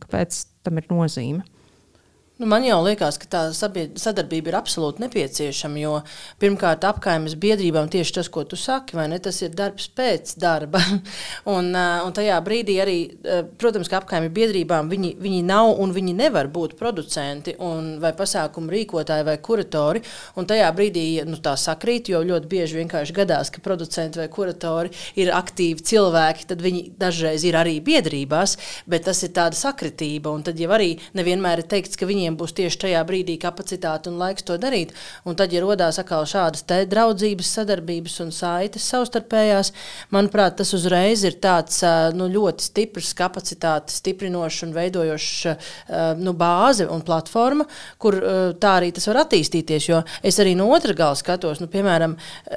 kāpēc 0.04 0.44
tam 0.66 0.78
ir 0.78 0.88
nozīme. 0.92 1.42
Nu, 2.42 2.48
man 2.50 2.64
jau 2.66 2.80
liekas, 2.82 3.20
ka 3.22 3.28
tā 3.30 3.40
sadarbība 3.54 4.50
ir 4.50 4.56
absolūti 4.58 5.04
nepieciešama. 5.04 5.78
Jo 5.78 5.90
pirmkārt, 6.42 6.82
apgājumas 6.88 7.36
biedrībām 7.38 7.86
tieši 7.86 8.16
tas, 8.16 8.30
ko 8.34 8.42
tu 8.42 8.56
saki, 8.58 8.96
ne, 8.98 9.20
tas 9.22 9.36
ir 9.46 9.52
darbs 9.54 9.86
pēc 9.94 10.32
darba. 10.42 10.80
un, 11.54 11.68
un 11.70 12.16
tajā 12.16 12.40
brīdī 12.42 12.80
arī, 12.82 12.96
protams, 13.62 13.86
ka 13.86 14.00
apgājuma 14.00 14.32
biedrībām 14.34 14.90
viņi, 14.90 15.12
viņi 15.22 15.38
nav 15.46 15.70
un 15.84 15.94
viņi 15.94 16.16
nevar 16.18 16.48
būt 16.50 16.74
producenti 16.80 17.54
un, 17.62 17.92
vai 18.02 18.10
pasākumu 18.18 18.74
rīkotāji 18.74 19.28
vai 19.30 19.36
kuratori. 19.38 20.02
Tajā 20.34 20.72
brīdī 20.74 21.06
nu, 21.28 21.38
tā 21.38 21.54
sakrīt, 21.54 22.10
jo 22.10 22.24
ļoti 22.26 22.50
bieži 22.50 22.80
vienkārši 22.80 23.16
gadās, 23.20 23.54
ka 23.54 23.62
producenti 23.62 24.18
vai 24.18 24.26
kuratori 24.34 24.90
ir 25.14 25.30
aktīvi 25.38 25.86
cilvēki, 25.92 26.50
tad 26.50 26.66
viņi 26.66 26.82
dažreiz 26.98 27.46
ir 27.46 27.62
arī 27.62 27.78
biedrībās, 27.86 28.58
bet 28.90 29.06
tas 29.06 29.22
ir 29.22 29.30
tāda 29.38 29.54
sakritība. 29.62 30.34
Un 30.34 30.42
tad 30.50 30.58
jau 30.58 30.74
arī 30.74 30.96
nevienmēr 31.14 31.62
ir 31.62 31.70
teikts, 31.70 31.94
ka 31.94 32.10
viņiem 32.10 32.31
viņiem 32.32 32.38
būs 32.40 32.54
tieši 32.56 32.78
tajā 32.86 33.02
brīdī 33.04 33.38
kapacitāte 33.38 34.10
un 34.10 34.18
laiks 34.18 34.44
to 34.44 34.56
darīt. 34.58 34.92
Un 35.24 35.36
tad, 35.36 35.52
ja 35.52 35.62
radās 35.62 35.98
atkal 35.98 36.24
šādas 36.24 36.64
draudzības, 36.88 37.52
sadarbības 37.58 38.20
un 38.24 38.32
saites 38.32 38.88
savstarpējās, 38.88 39.72
manuprāt, 40.10 40.56
tas 40.56 40.72
uzreiz 40.74 41.24
ir 41.24 41.38
tāds 41.40 41.82
nu, 42.14 42.28
ļoti 42.28 42.62
stiprs 42.62 43.12
kapacitātes 43.14 44.00
stiprinošs 44.00 44.64
un 44.66 44.72
veidojošs 44.72 46.16
nu, 46.18 46.32
bāze 46.32 46.88
un 46.88 47.02
platforma, 47.02 47.66
kur 47.98 48.18
tā 48.58 48.78
arī 48.78 48.92
tas 48.92 49.06
var 49.08 49.24
attīstīties. 49.26 49.88
Jo 49.88 50.02
es 50.22 50.38
arī 50.40 50.56
no 50.56 50.70
otras 50.72 50.96
gala 50.96 51.18
skatos, 51.18 51.60
nu, 51.60 51.68
piemēram, 51.68 52.16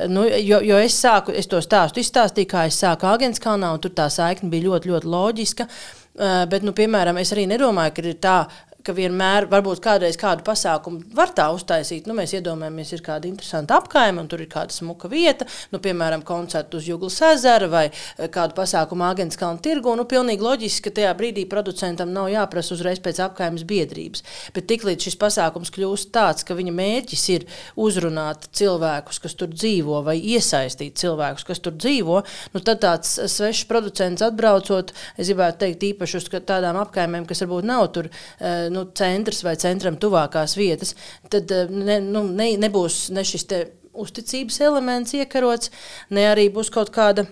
nu, 0.10 0.26
jo, 0.26 0.62
jo 0.64 0.80
es 0.80 0.96
sāku, 1.02 1.36
es 1.36 1.50
to 1.52 1.62
stāstu 1.64 2.02
izstāstīju, 2.02 2.52
kā 2.52 2.66
es 2.70 2.80
sāku 2.80 3.10
Agenskalnā, 3.10 3.74
un 3.76 3.84
tur 3.84 3.94
tā 3.96 4.08
saikne 4.10 4.50
bija 4.52 4.70
ļoti, 4.70 4.94
ļoti 4.94 5.12
loģiska. 5.12 5.70
Bet, 6.16 6.64
nu, 6.64 6.72
piemēram, 6.72 7.18
es 7.20 7.34
arī 7.36 7.44
nedomāju, 7.52 7.92
ka 7.92 8.04
ir 8.06 8.16
tā, 8.24 8.36
ka 8.86 8.94
vienmēr, 8.96 9.48
varbūt 9.50 9.82
kādreiz 9.84 10.18
kādu 10.20 10.46
pasākumu 10.46 11.16
var 11.16 11.32
tā 11.36 11.48
uztaisīt. 11.56 12.06
Nu, 12.10 12.16
mēs 12.18 12.36
iedomājamies, 12.38 12.94
ir 12.96 13.04
kāda 13.06 13.30
interesanta 13.30 13.80
apkaime, 13.80 14.22
un 14.22 14.30
tur 14.32 14.44
ir 14.44 14.50
kāda 14.52 14.74
smuka 14.76 15.10
vieta, 15.12 15.48
nu, 15.74 15.82
piemēram, 15.84 16.24
koncertu 16.26 16.80
uz 16.80 16.90
Juglas 16.90 17.18
ezera 17.26 17.70
vai 17.72 17.86
eh, 17.90 18.30
kādu 18.32 18.58
pasākumu 18.58 19.08
Agents 19.08 19.40
Kalnu 19.40 19.62
tirgu. 19.66 19.96
Nu, 19.98 20.06
pilnīgi 20.10 20.46
loģiski, 20.46 20.86
ka 20.88 20.96
tajā 21.00 21.14
brīdī 21.18 21.48
producentam 21.50 22.14
nav 22.14 22.30
jāprasa 22.34 22.76
uzreiz 22.76 23.02
pēc 23.04 23.22
apkaimes 23.26 23.66
biedrības. 23.68 24.26
Bet 24.56 24.70
tiklīdz 24.70 25.10
šis 25.10 25.20
pasākums 25.22 25.74
kļūst 25.76 26.12
tāds, 26.16 26.46
ka 26.46 26.58
viņa 26.58 26.76
mērķis 26.76 27.26
ir 27.34 27.48
uzrunāt 27.82 28.50
cilvēkus, 28.56 29.22
kas 29.24 29.38
tur 29.40 29.52
dzīvo, 29.54 30.02
vai 30.06 30.18
iesaistīt 30.20 31.00
cilvēkus, 31.02 31.48
kas 31.48 31.64
tur 31.64 31.76
dzīvo, 31.78 32.22
nu, 32.54 32.64
tad 32.66 32.84
tāds 32.86 33.18
svešs 33.32 33.66
producents 33.70 34.24
atbraucot, 34.26 34.94
es 35.18 35.32
gribētu 35.32 35.64
teikt, 35.66 35.90
īpaši 35.92 36.22
uz 36.22 36.30
tādām 36.36 36.78
apkaimēm, 36.82 37.26
kas 37.30 37.44
varbūt 37.46 37.68
nav 37.68 37.88
tur 37.96 38.10
eh, 38.10 38.68
nu, 38.76 38.86
centrs 38.98 39.42
vai 39.46 39.56
centram 39.62 39.98
tuvākās 40.02 40.58
vietas, 40.60 40.94
tad 41.32 41.52
eh, 41.56 41.72
ne, 41.72 42.00
nu, 42.04 42.26
ne, 42.30 42.52
nebūs 42.62 43.08
ne 43.16 43.24
šis 43.26 43.48
uzticības 43.96 44.60
elements 44.68 45.16
iekarots, 45.16 45.72
ne 46.12 46.28
arī 46.28 46.50
būs 46.54 46.72
kaut 46.74 46.92
kāda 46.96 47.26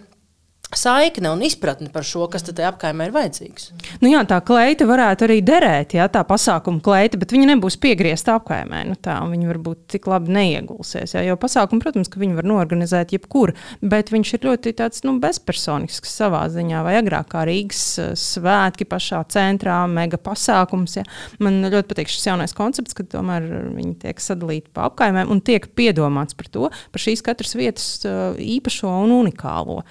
saikne 0.79 1.31
un 1.33 1.41
izpratne 1.45 1.89
par 1.93 2.05
šo, 2.07 2.25
kas 2.31 2.45
tajā 2.47 2.69
apkaimē 2.71 3.07
ir 3.07 3.13
vajadzīgs. 3.15 3.69
Nu 4.03 4.11
jā, 4.11 4.21
tā 4.29 4.39
kleita 4.45 4.87
varētu 4.89 5.27
arī 5.27 5.39
derēt, 5.45 5.95
ja 5.97 6.07
tā 6.11 6.23
pasākuma 6.27 6.81
kleita, 6.83 7.19
bet 7.21 7.33
viņa 7.35 7.49
nebūs 7.53 7.77
piegriezta 7.83 8.37
apkaimē. 8.39 8.83
Nu 8.89 8.97
tā, 8.99 9.17
viņa 9.29 9.49
varbūt 9.49 9.83
tik 9.95 10.07
labi 10.11 10.33
neiegulsies. 10.35 11.15
Ja, 11.15 11.23
jo 11.27 11.37
pasākumu, 11.39 11.83
protams, 11.83 12.09
ka 12.11 12.21
viņi 12.21 12.37
var 12.39 12.47
norganizēt 12.49 13.13
jebkur, 13.15 13.53
bet 13.81 14.13
viņš 14.13 14.33
ir 14.37 14.47
ļoti 14.49 14.75
tāds 14.79 15.03
nu, 15.07 15.15
bezpersonisks 15.23 16.15
savā 16.17 16.45
ziņā. 16.53 16.83
Vai 16.87 16.97
agrāk 17.01 17.31
kā 17.33 17.45
Rīgas 17.49 17.83
eh, 18.01 18.11
svētki 18.19 18.87
pašā 18.89 19.23
centrā, 19.33 19.81
mega 19.91 20.19
pasākums. 20.21 20.97
Ja. 20.99 21.05
Man 21.43 21.61
ļoti 21.67 21.91
patīk 21.91 22.11
šis 22.13 22.29
jaunais 22.31 22.55
koncepts, 22.57 22.97
ka 22.97 23.05
tomēr 23.15 23.47
viņi 23.75 23.95
tiek 24.05 24.23
sadalīti 24.23 24.73
pa 24.73 24.87
apkaimēm 24.89 25.31
un 25.33 25.43
tiek 25.45 25.69
piedomāts 25.77 26.37
par 26.37 26.49
to, 26.53 26.69
par 26.93 27.05
šīs 27.05 27.23
katras 27.25 27.55
vietas 27.59 27.87
eh, 28.07 28.43
īpašo 28.57 28.91
un 29.03 29.17
unikālo. 29.21 29.81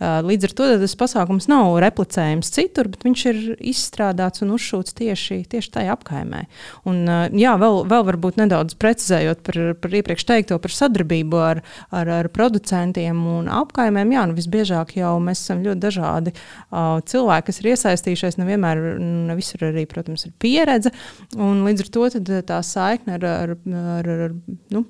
Uh, 0.00 0.20
Līdz 0.30 0.46
ar 0.46 0.52
to 0.54 0.68
tas 0.82 0.96
pasākums 0.98 1.48
nav 1.50 1.74
replicējams 1.82 2.52
citur, 2.54 2.90
bet 2.92 3.04
viņš 3.06 3.22
ir 3.30 3.38
izstrādāts 3.72 4.44
un 4.44 4.52
uzšūts 4.54 4.94
tieši, 4.98 5.40
tieši 5.50 5.72
tajā 5.74 5.94
apkaimē. 5.96 6.44
Un, 6.88 7.02
jā, 7.36 7.54
vēl, 7.60 7.82
vēl 7.90 8.06
varbūt 8.12 8.38
nedaudz 8.40 8.76
precizējot 8.80 9.42
par, 9.46 9.58
par 9.82 9.96
iepriekš 10.00 10.26
teikto 10.28 10.58
par 10.62 10.74
sadarbību 10.74 11.40
ar, 11.42 11.62
ar, 11.90 12.12
ar 12.20 12.30
producentiem 12.32 13.18
un 13.32 13.50
apkaimēm. 13.60 14.14
Jā, 14.14 14.26
nu, 14.30 14.36
visbiežāk 14.38 14.94
jau 15.00 15.16
mēs 15.24 15.42
esam 15.42 15.64
ļoti 15.64 15.82
dažādi 15.82 16.34
uh, 16.34 17.00
cilvēki, 17.10 17.48
kas 17.50 17.60
ir 17.62 17.70
iesaistījušies. 17.72 18.38
Nevienmēr, 18.40 18.82
ne 19.00 19.38
visur 19.38 19.66
arī, 19.70 19.86
protams, 19.90 20.26
ir 20.28 20.34
pieredze. 20.42 20.94
Līdz 21.34 21.86
ar 21.86 21.92
to 21.96 22.06
tā 22.46 22.60
saikne 22.66 23.18
ar, 23.18 23.26
ar, 23.30 23.54
ar, 23.82 24.10
ar, 24.28 24.36
nu, 24.74 24.84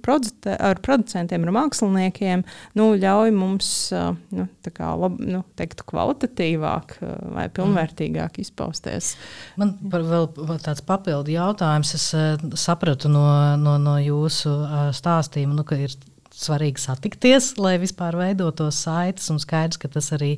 ar 0.56 0.85
producentiem, 0.85 1.47
ar 1.47 1.56
māksliniekiem 1.61 2.44
nu, 2.78 2.92
ļauj 3.00 3.35
mums 3.37 3.73
uh, 3.97 4.12
nu, 4.35 4.47
lab, 4.78 5.18
nu, 5.32 5.42
teiktu, 5.58 5.87
kvalitatīvāk 5.90 6.96
eh, 7.00 7.16
vai 7.37 7.46
pilnvērtīgāk 7.54 8.40
izpausties. 8.42 9.14
Man 9.60 9.76
par 9.92 10.04
vēl 10.06 10.28
tāds 10.64 10.84
papildu 10.87 11.34
jautājums. 11.34 11.94
Es 11.99 12.08
eh, 12.16 12.34
sapratu 12.60 13.10
no, 13.12 13.25
no, 13.60 13.76
no 13.82 13.96
jūsu 14.02 14.54
eh, 14.66 14.88
stāstījuma, 14.96 15.58
nu, 15.60 15.66
ka 15.66 15.78
ir 15.80 15.96
svarīgi 16.34 16.80
satikties, 16.80 17.52
lai 17.60 17.75
vispār 17.82 18.16
veidotos 18.18 18.78
saites. 18.84 19.28
Un 19.32 19.40
skaidrs, 19.42 19.78
ka 19.80 19.90
tas 19.92 20.10
arī 20.16 20.32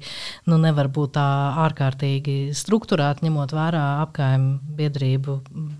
nu, 0.48 0.58
nevar 0.60 0.88
būt 0.92 1.14
tā 1.16 1.26
ārkārtīgi 1.66 2.54
struktūrēti, 2.56 3.26
ņemot 3.26 3.54
vērā 3.56 3.84
apgājumu 4.06 4.74
biedrību 4.78 5.38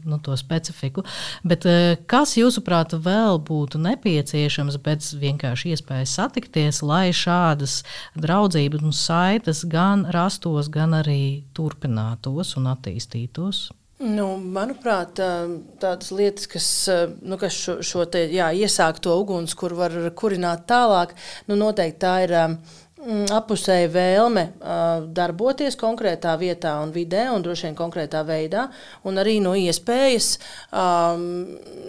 nu, 0.08 0.20
specifiku. 0.38 1.04
Bet 1.46 1.66
eh, 1.68 1.96
kas, 2.10 2.36
jūsuprāt, 2.38 2.96
vēl 3.02 3.40
būtu 3.42 3.80
nepieciešams 3.82 4.78
bez 4.84 5.12
vienkārši 5.18 5.74
iespējas 5.74 6.16
satikties, 6.20 6.82
lai 6.86 7.10
šādas 7.16 7.80
draudzības 8.16 8.86
un 8.86 8.96
saites 8.96 9.64
gan 9.68 10.06
rastos, 10.14 10.70
gan 10.72 10.98
arī 11.02 11.44
turpinātos 11.56 12.56
un 12.60 12.72
attīstītos? 12.72 13.70
Nu, 14.02 14.32
manuprāt, 14.34 15.20
tādas 15.78 16.08
lietas, 16.10 16.48
kas, 16.50 16.68
nu, 17.22 17.36
kas 17.38 17.54
šo, 17.54 17.76
šo 17.86 18.06
te, 18.10 18.24
jā, 18.34 18.48
iesākto 18.50 19.14
uguns, 19.20 19.54
kur 19.54 19.76
var 19.78 19.94
kurināt 20.18 20.64
tālāk, 20.66 21.14
nu, 21.46 21.58
noteikti 21.60 22.02
tā 22.02 22.16
ir 22.24 22.34
Mm, 22.34 22.81
apusēja 23.02 23.88
vēlme 23.90 24.42
uh, 24.52 25.04
darboties 25.10 25.74
konkrētā 25.78 26.36
vietā 26.38 26.76
un 26.84 26.92
vidē, 26.94 27.24
un 27.34 27.42
droši 27.42 27.66
vien 27.66 27.76
konkrētā 27.78 28.20
veidā, 28.26 28.68
un 29.08 29.18
arī 29.18 29.38
no 29.42 29.54
iespējas, 29.58 30.36
um, 30.70 31.24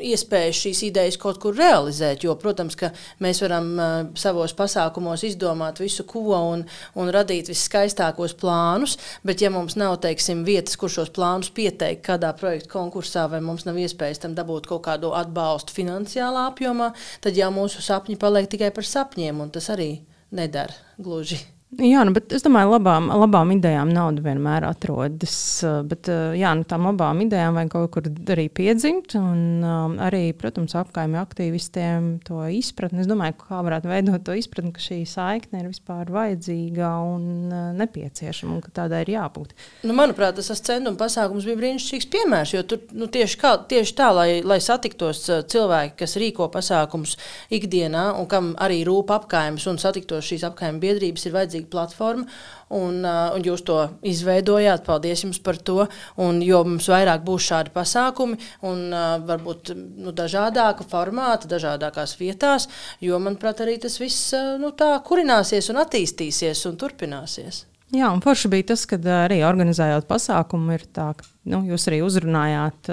iespējas 0.02 0.62
šīs 0.64 0.82
idejas 0.90 1.18
kaut 1.22 1.38
kur 1.44 1.54
realizēt. 1.58 2.26
Jo, 2.26 2.34
protams, 2.42 2.78
ka 2.80 2.90
mēs 3.22 3.44
varam 3.46 3.70
uh, 3.78 3.92
savos 4.18 4.56
pasākumos 4.58 5.26
izdomāt 5.28 5.82
visu, 5.84 6.06
ko 6.10 6.34
un, 6.34 6.64
un 6.98 7.12
radīt 7.14 7.52
viskaistākos 7.52 8.34
plānus, 8.40 8.98
bet, 9.22 9.44
ja 9.46 9.52
mums 9.54 9.78
nav 9.78 10.00
teiksim, 10.02 10.42
vietas, 10.48 10.80
kur 10.82 10.90
šos 10.94 11.14
plānus 11.14 11.52
pieteikt 11.54 12.06
kādā 12.08 12.34
projekta 12.40 12.74
konkursā, 12.74 13.28
vai 13.30 13.44
mums 13.44 13.68
nav 13.70 13.78
iespējas 13.78 14.24
tam 14.26 14.34
dabūt 14.38 14.72
kaut 14.72 14.86
kādu 14.88 15.14
atbalstu 15.14 15.78
finansiālā 15.78 16.48
apjomā, 16.50 16.90
tad 17.22 17.38
jau 17.38 17.52
mūsu 17.54 17.86
sapņi 17.86 18.18
paliek 18.18 18.50
tikai 18.50 18.74
par 18.74 18.88
sapņiem, 18.88 19.46
un 19.46 19.54
tas 19.54 19.70
arī 19.74 19.92
nedara 20.34 20.74
gluži. 20.98 21.38
Jā, 21.82 22.04
nu, 22.06 22.12
bet 22.14 22.34
es 22.36 22.44
domāju, 22.46 22.74
labām, 22.76 23.08
labām 23.24 23.54
idejām 23.56 23.90
nauda 23.94 24.22
vienmēr 24.26 24.66
atrodas. 24.68 25.36
Eh, 25.66 25.80
bet 25.88 26.10
eh, 26.12 26.36
jā, 26.38 26.52
nu, 26.58 26.66
tām 26.70 26.86
labām 26.90 27.24
idejām 27.24 27.58
vajag 27.58 27.72
kaut 27.74 27.92
kur 27.96 28.10
arī 28.36 28.46
piedzimt. 28.54 29.16
Un 29.18 29.64
um, 29.66 29.96
arī, 30.04 30.28
protams, 30.38 30.76
apkaimju 30.78 31.18
aktīvistiem 31.22 32.10
to 32.28 32.44
izpratni. 32.54 33.02
Es 33.02 33.10
domāju, 33.10 33.38
kā 33.42 33.62
varētu 33.66 33.90
veidot 33.90 34.26
to 34.28 34.36
izpratni, 34.38 34.74
ka 34.76 34.84
šī 34.84 35.00
saikne 35.10 35.64
ir 35.64 35.70
vispār 35.72 36.12
vajadzīga 36.14 36.92
un 37.08 37.26
uh, 37.50 37.64
nepieciešama 37.80 38.58
un 38.58 38.62
ka 38.66 38.74
tādai 38.82 39.04
ir 39.08 39.14
jābūt. 39.16 39.56
Nu, 39.88 39.96
manuprāt, 39.98 40.38
tas 40.38 40.64
centuma 40.68 41.00
pasākums 41.00 41.48
bija 41.50 41.62
brīnišķīgs 41.62 42.10
piemērs. 42.14 42.54
Jo 42.58 42.66
tur 42.70 42.84
nu, 42.94 43.10
tieši, 43.14 43.40
kā, 43.42 43.56
tieši 43.72 43.98
tā, 43.98 44.12
lai, 44.14 44.28
lai 44.46 44.60
satiktos 44.62 45.26
cilvēki, 45.50 45.98
kas 46.04 46.18
rīko 46.22 46.52
pasākumus 46.54 47.18
ikdienā 47.54 48.12
un 48.20 48.30
kam 48.30 48.54
arī 48.62 48.84
rūp 48.86 49.16
apkaimes 49.16 49.66
un 49.72 49.82
satiktos 49.82 50.30
šīs 50.30 50.46
apkaimju 50.52 50.84
biedrības, 50.84 51.28
ir 51.28 51.38
vajadzīga 51.64 51.70
platforma. 51.72 52.26
Un, 52.70 53.04
un 53.06 53.44
jūs 53.44 53.64
to 53.64 53.90
izveidojāt. 54.04 54.86
Paldies 54.86 55.24
jums 55.24 55.40
par 55.40 55.58
to. 55.58 55.88
Un, 56.18 56.42
jo 56.42 56.64
mums 56.64 56.88
vairāk 56.90 57.24
būs 57.24 57.50
šādi 57.50 57.72
pasākumi, 57.74 58.38
un 58.64 58.90
varbūt 59.28 59.74
nu, 59.76 60.12
dažādāka 60.12 60.84
formāta, 60.84 61.48
dažādākās 61.48 62.18
vietās, 62.20 62.68
jo, 63.02 63.20
manuprāt, 63.20 63.62
arī 63.62 63.78
tas 63.80 64.00
viss 64.00 64.34
nu, 64.60 64.72
tā 64.72 64.96
kurināsies 65.06 65.70
un 65.70 65.78
attīstīsies 65.84 66.66
un 66.70 66.78
turpināsies. 66.78 67.73
Jā, 67.94 68.08
un 68.10 68.24
forši 68.26 68.50
bija 68.50 68.66
tas, 68.72 68.88
ka 68.90 68.98
arī 69.20 69.44
organizējot 69.46 70.08
pasākumu, 70.10 70.72
ir 70.74 70.82
tā, 70.96 71.12
ka 71.14 71.28
nu, 71.52 71.60
jūs 71.70 71.84
arī 71.92 72.00
uzrunājāt 72.02 72.90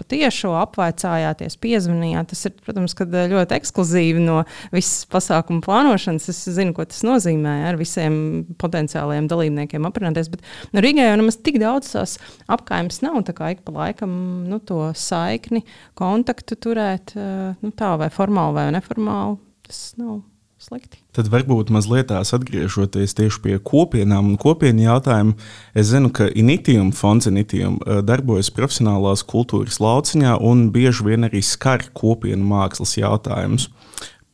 patiešo, 0.00 0.54
apvaicājāties, 0.56 1.58
piezvanījāt. 1.60 2.30
Tas 2.30 2.46
ir, 2.48 2.54
protams, 2.64 2.94
ļoti 2.96 3.56
ekskluzīvi 3.58 4.22
no 4.24 4.38
visas 4.72 5.04
pasākuma 5.12 5.60
plānošanas. 5.66 6.30
Es 6.32 6.40
zinu, 6.56 6.72
ko 6.76 6.86
tas 6.88 7.04
nozīmē 7.04 7.58
ar 7.68 7.76
visiem 7.80 8.16
potenciālajiem 8.62 9.28
dalībniekiem 9.28 9.90
aprunāties. 9.90 10.32
Bet 10.32 10.46
nu, 10.72 10.80
Rīgā 10.86 11.10
jau 11.10 11.20
nemaz 11.20 11.36
tik 11.44 11.60
daudz 11.60 11.92
tās 11.92 12.16
apkaimes 12.48 13.02
nav. 13.04 13.20
Tā 13.28 13.36
kā 13.36 13.52
ik 13.52 13.60
pa 13.68 13.76
laikam 13.76 14.16
nu, 14.48 14.62
to 14.64 14.94
saikni, 14.96 15.66
kontaktu 16.00 16.56
turēt 16.56 17.12
nu, 17.18 17.74
tā 17.76 17.92
vai 18.00 18.08
formāli 18.16 18.62
vai 18.62 18.66
neformāli. 18.78 19.36
Tas 19.68 19.90
nav 20.00 20.22
slikti. 20.68 21.00
Tad 21.16 21.30
varbūt 21.32 21.72
mazliet 21.74 22.12
atgriežoties 22.14 23.16
tieši 23.18 23.40
pie 23.44 23.56
kopienām 23.58 24.32
un 24.32 24.38
kopienu 24.40 24.84
jautājumu. 24.84 25.34
Es 25.74 25.90
zinu, 25.90 26.12
ka 26.14 26.28
Initium 26.28 26.92
fonds 26.96 27.26
Initium 27.30 27.80
darbojas 28.06 28.52
profesionālās 28.54 29.24
kultūras 29.26 29.80
lauciņā 29.82 30.36
un 30.44 30.68
bieži 30.74 31.08
vien 31.08 31.28
arī 31.28 31.42
skar 31.42 31.88
kopienu 31.96 32.44
mākslas 32.52 32.96
jautājumus. 33.00 33.70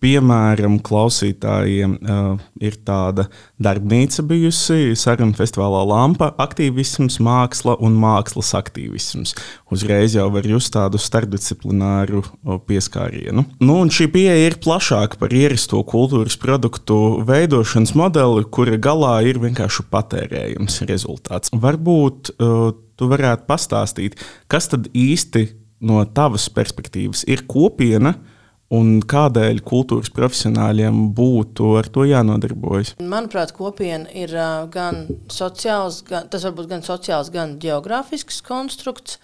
Piemēram, 0.04 0.74
klausītājiem 0.84 1.94
uh, 1.96 2.40
ir 2.60 2.74
tāda 2.84 3.24
darbnīca 3.62 4.20
bijusi 4.28 4.92
sarunu 5.00 5.32
festivālā 5.38 5.80
Lampa- 5.88 6.28
aktīvisms, 6.44 7.16
māksla 7.24 7.78
un 7.80 7.96
mākslas 8.02 8.50
aktīvisms. 8.58 9.32
Uzreiz 9.72 10.16
jau 10.18 10.26
var 10.34 10.44
just 10.44 10.74
tādu 10.74 11.00
starpdisciplināru 11.00 12.20
pieskārienu. 12.68 13.46
Nu, 13.64 13.78
šī 13.88 14.10
pieeja 14.12 14.50
ir 14.50 14.58
plašāka 14.60 15.16
par 15.22 15.32
ierasto 15.32 15.80
kultūras 15.88 16.36
produktu 16.36 17.24
veidošanas 17.24 17.94
modeli, 17.96 18.44
kura 18.44 18.76
galā 18.76 19.14
ir 19.24 19.40
vienkārši 19.40 19.88
patērējums 19.88 20.82
rezultāts. 20.84 21.48
Varbūt 21.48 22.34
uh, 22.36 22.76
tu 23.00 23.08
varētu 23.08 23.48
pastāstīt, 23.48 24.20
kas 24.52 24.68
tad 24.68 24.92
īsti 24.92 25.48
no 25.80 26.04
tavas 26.04 26.50
perspektīvas 26.52 27.24
ir 27.24 27.48
kopiena, 27.48 28.18
uh, 28.18 28.33
Un 28.74 28.98
kādēļ 29.06 29.60
kultūras 29.66 30.10
profesionāļiem 30.14 31.00
būtu 31.16 31.74
ar 31.78 31.88
to 31.94 32.06
jānodarbojas? 32.08 32.94
Manuprāt, 33.00 33.54
kopiena 33.56 34.10
ir 34.10 34.34
uh, 34.34 34.66
gan 34.72 35.04
sociāls, 35.30 36.02
gan, 36.08 36.30
tas 36.32 36.46
var 36.48 36.56
būt 36.58 36.70
gan 36.72 36.86
sociāls, 36.86 37.32
gan 37.34 37.58
geogrāfisks 37.62 38.42
konstrukts. 38.46 39.18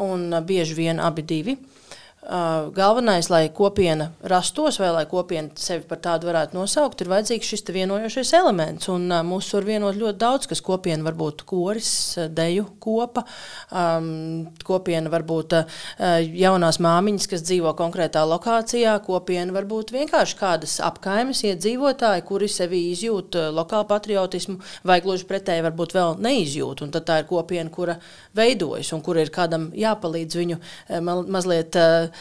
un 0.00 0.30
bieži 0.46 0.74
vien 0.74 1.00
abi 1.02 1.22
divi. 1.26 1.56
Uh, 1.56 1.79
galvenais, 2.74 3.28
lai 3.28 3.48
kopiena 3.48 4.12
rastos, 4.22 4.78
vai 4.78 4.90
lai 4.94 5.06
kopiena 5.10 5.50
sevi 5.58 5.82
par 5.88 5.98
tādu 5.98 6.28
varētu 6.28 6.54
nosaukt, 6.54 7.00
ir 7.02 7.10
vajadzīgs 7.10 7.48
šis 7.50 7.64
vienojošais 7.74 8.30
elements. 8.38 8.86
Un, 8.92 9.08
uh, 9.10 9.24
mūs 9.26 9.48
var 9.56 9.66
vienot 9.66 9.98
ļoti 9.98 10.18
daudz, 10.20 10.46
kas 10.50 10.62
kopiena 10.62 11.02
var 11.08 11.16
būt 11.18 11.42
koris, 11.48 11.90
deju 12.30 12.68
kopa, 12.78 13.24
um, 13.74 14.46
kopiena 14.66 15.10
var 15.10 15.24
būt 15.26 15.56
uh, 15.58 15.80
jaunās 16.22 16.78
māmiņas, 16.78 17.26
kas 17.32 17.42
dzīvo 17.48 17.72
konkrētā 17.78 18.22
lokācijā, 18.30 18.94
kopiena 19.06 19.56
var 19.56 19.66
būt 19.66 19.90
vienkārši 19.96 20.38
kādas 20.38 20.76
apkaimes 20.86 21.42
iedzīvotāji, 21.50 22.26
kuri 22.30 22.50
sevi 22.52 22.84
izjūt 22.92 23.40
uh, 23.40 23.50
lokālu 23.58 23.88
patriotismu, 23.90 24.60
vai 24.86 25.00
gluži 25.02 25.26
pretēji 25.26 25.66
varbūt 25.66 25.98
vēl 25.98 26.16
neizjūt. 26.22 26.86
Un 26.86 26.94
tad 26.94 27.08
tā 27.10 27.18
ir 27.24 27.28
kopiena, 27.32 27.74
kura 27.74 27.98
veidojas 28.38 28.94
un 28.94 29.02
kur 29.02 29.18
ir 29.18 29.34
kādam 29.34 29.72
jāpalīdz 29.74 30.40
viņu 30.44 30.60
uh, 30.62 31.02
ma 31.02 31.18
mazliet. 31.26 31.74
Uh, 31.74 32.19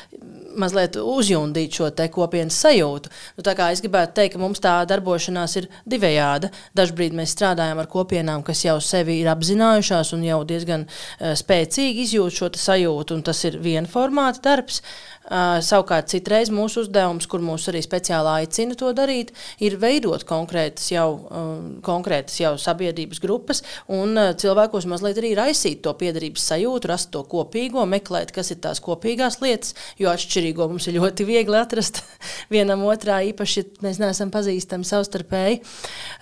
mazliet 0.60 0.98
uzjundīt 1.00 1.76
šo 1.78 1.90
kopienas 2.14 2.58
sajūtu. 2.64 3.12
Nu, 3.38 3.46
es 3.70 3.84
gribētu 3.84 4.16
teikt, 4.18 4.36
ka 4.36 4.42
mums 4.42 4.64
tā 4.64 4.76
darbošanās 4.90 5.56
ir 5.62 5.70
divējāda. 5.90 6.52
Dažbrīd 6.76 7.16
mēs 7.18 7.36
strādājam 7.36 7.80
ar 7.80 7.90
kopienām, 7.92 8.44
kas 8.44 8.66
jau 8.66 8.80
sevi 8.84 9.20
ir 9.22 9.30
apzinājušās 9.32 10.14
un 10.18 10.26
jau 10.28 10.42
diezgan 10.48 10.88
uh, 10.88 11.36
spēcīgi 11.38 12.08
izjūt 12.08 12.40
šo 12.40 12.52
sajūtu, 12.56 13.20
un 13.20 13.24
tas 13.24 13.44
ir 13.46 13.60
viena 13.62 13.88
formāta 13.90 14.44
darbs. 14.50 14.82
Uh, 14.82 15.19
savukārt, 15.30 16.10
citreiz 16.10 16.50
mūsu 16.54 16.84
uzdevums, 16.86 17.28
kur 17.30 17.44
mūs 17.46 17.68
arī 17.70 17.82
speciāli 17.86 18.32
aicina 18.42 18.76
to 18.78 18.90
darīt, 18.98 19.32
ir 19.62 19.76
veidot 19.82 20.24
konkrētas 20.28 20.88
jau, 20.90 21.08
uh, 21.30 21.50
konkrētas 21.86 22.40
jau 22.40 22.56
sabiedrības 22.58 23.22
grupas 23.22 23.62
un 23.94 24.18
uh, 24.18 24.32
cilvēkos 24.40 24.88
mazliet 24.90 25.20
arī 25.22 25.36
raisīt 25.38 25.84
to 25.86 25.94
piedarības 26.00 26.48
sajūtu, 26.50 26.90
rast 26.90 27.12
to 27.14 27.22
kopīgo, 27.30 27.86
meklēt, 27.90 28.34
kas 28.36 28.50
ir 28.56 28.62
tās 28.64 28.82
kopīgās 28.82 29.40
lietas, 29.44 29.76
jo 30.02 30.10
atšķirīgo 30.10 30.70
mums 30.72 30.90
ir 30.90 30.98
ļoti 30.98 31.28
viegli 31.30 31.60
atrast 31.60 32.02
vienam 32.54 32.88
otrā, 32.90 33.20
īpaši, 33.30 33.62
ja 33.62 33.86
mēs 33.86 34.02
neesam 34.02 34.34
pazīstami 34.34 34.88
savstarpēji. 34.88 35.62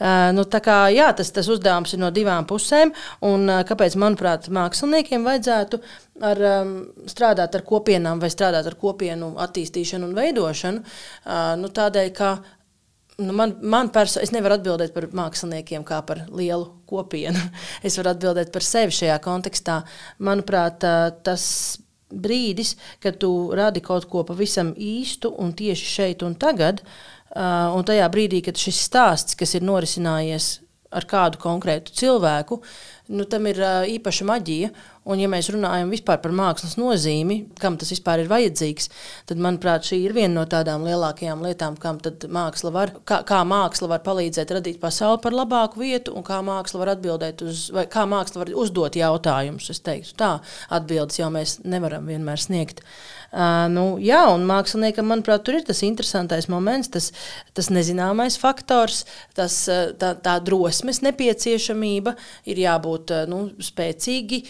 Uh, 0.01 0.33
nu, 0.35 0.47
kā, 0.57 0.79
jā, 0.91 1.11
tas, 1.15 1.31
tas 1.31 1.47
uzdevums 1.53 1.95
ir 1.95 2.03
no 2.03 2.11
divām 2.11 2.49
pusēm, 2.49 2.91
un 3.29 3.47
uh, 3.47 3.63
kāpēc, 3.67 3.95
manuprāt, 4.01 4.51
māksliniekiem 4.51 5.23
vajadzētu 5.27 5.79
ar, 6.23 6.43
um, 6.61 6.75
strādāt 7.09 7.55
ar 7.57 7.63
kopienām 7.67 8.21
vai 8.21 8.29
strādāt 8.33 8.67
ar 8.69 8.77
kopienu 8.79 9.33
attīstīšanu 9.43 10.09
un 10.09 10.15
veidošanu. 10.17 10.83
Uh, 10.83 11.55
nu, 11.61 11.71
tādēļ, 11.73 12.11
ka 12.17 12.31
nu, 13.21 13.33
man, 13.37 13.55
man 13.61 13.91
perso, 13.93 14.21
es 14.23 14.33
nevaru 14.35 14.57
atbildēt 14.57 14.93
par 14.95 15.09
māksliniekiem 15.17 15.85
kā 15.87 16.01
par 16.07 16.25
lielu 16.29 16.69
kopienu. 16.89 17.41
es 17.87 17.97
varu 17.99 18.13
atbildēt 18.13 18.53
par 18.53 18.65
sevi 18.65 18.95
šajā 18.99 19.17
kontekstā. 19.23 19.81
Manuprāt, 20.23 20.85
uh, 20.87 21.11
tas 21.25 21.45
brīdis, 22.07 22.77
kad 23.03 23.17
tu 23.19 23.51
radi 23.55 23.83
kaut 23.83 24.07
ko 24.11 24.23
pavisam 24.27 24.71
īstu 24.73 25.33
un 25.43 25.51
tieši 25.57 25.89
šeit 25.91 26.23
un 26.23 26.37
tagad, 26.39 26.79
uh, 26.83 27.75
un 27.75 27.83
tajā 27.87 28.07
brīdī, 28.13 28.41
kad 28.45 28.59
šis 28.59 28.85
stāsts, 28.87 29.35
kas 29.37 29.57
ir 29.57 29.67
norisinājies 29.67 30.57
ar 30.95 31.03
kādu 31.03 31.39
konkrētu 31.41 31.91
cilvēku, 31.99 32.61
nu, 33.11 33.25
tam 33.27 33.49
ir 33.51 33.59
uh, 33.59 33.81
īpaša 33.97 34.27
maģija. 34.27 34.71
Un, 35.07 35.21
ja 35.21 35.29
mēs 35.31 35.47
runājam 35.53 35.93
par 36.07 36.33
mākslas 36.35 36.75
nozīmi, 36.79 37.37
kam 37.61 37.77
tas 37.79 37.93
vispār 37.93 38.23
ir 38.23 38.31
vajadzīgs, 38.31 38.89
tad, 39.29 39.39
manuprāt, 39.39 39.87
šī 39.87 40.01
ir 40.03 40.15
viena 40.17 40.33
no 40.35 40.45
tādām 40.49 40.83
lielākajām 40.83 41.45
lietām, 41.45 41.77
māksla 42.27 42.71
var, 42.75 42.91
kā, 43.07 43.21
kā 43.27 43.41
māksla 43.47 43.87
var 43.93 44.03
palīdzēt 44.03 44.51
radīt 44.57 44.81
pasauli 44.81 45.21
par 45.23 45.37
labāku 45.37 45.79
vietu, 45.79 46.15
un 46.17 46.25
kā 46.27 46.41
māksla 46.43 46.83
var 46.83 46.93
atbildēt 46.97 47.45
uz, 47.45 47.69
vai 47.75 47.85
kā 47.91 48.03
māksla 48.09 48.43
var 48.43 48.51
uzdot 48.63 48.99
jautājumus. 48.99 49.69
Es 49.71 49.79
teiktu, 49.85 50.17
tā 50.19 50.33
atbildes 50.75 51.21
jau 51.21 51.31
mēs 51.31 51.59
nevaram 51.63 52.07
vienmēr 52.11 52.43
sniegt. 52.43 52.83
Uh, 53.27 53.67
nu, 53.71 53.85
jā, 54.01 54.21
un 54.31 54.45
māksliniekam, 54.47 55.09
manuprāt, 55.11 55.43
tur 55.45 55.57
ir 55.59 55.65
tas 55.67 55.81
interesantais 55.85 56.47
moments, 56.51 56.89
tas, 56.93 57.09
tas 57.57 57.69
nezināmais 57.73 58.37
faktors, 58.39 59.03
tas, 59.37 59.55
tā, 59.99 60.13
tā 60.23 60.37
drosmes 60.43 61.01
nepieciešamība 61.05 62.15
ir 62.47 62.61
jābūt 62.63 63.13
nu, 63.29 63.41
spēcīgi. 63.63 64.41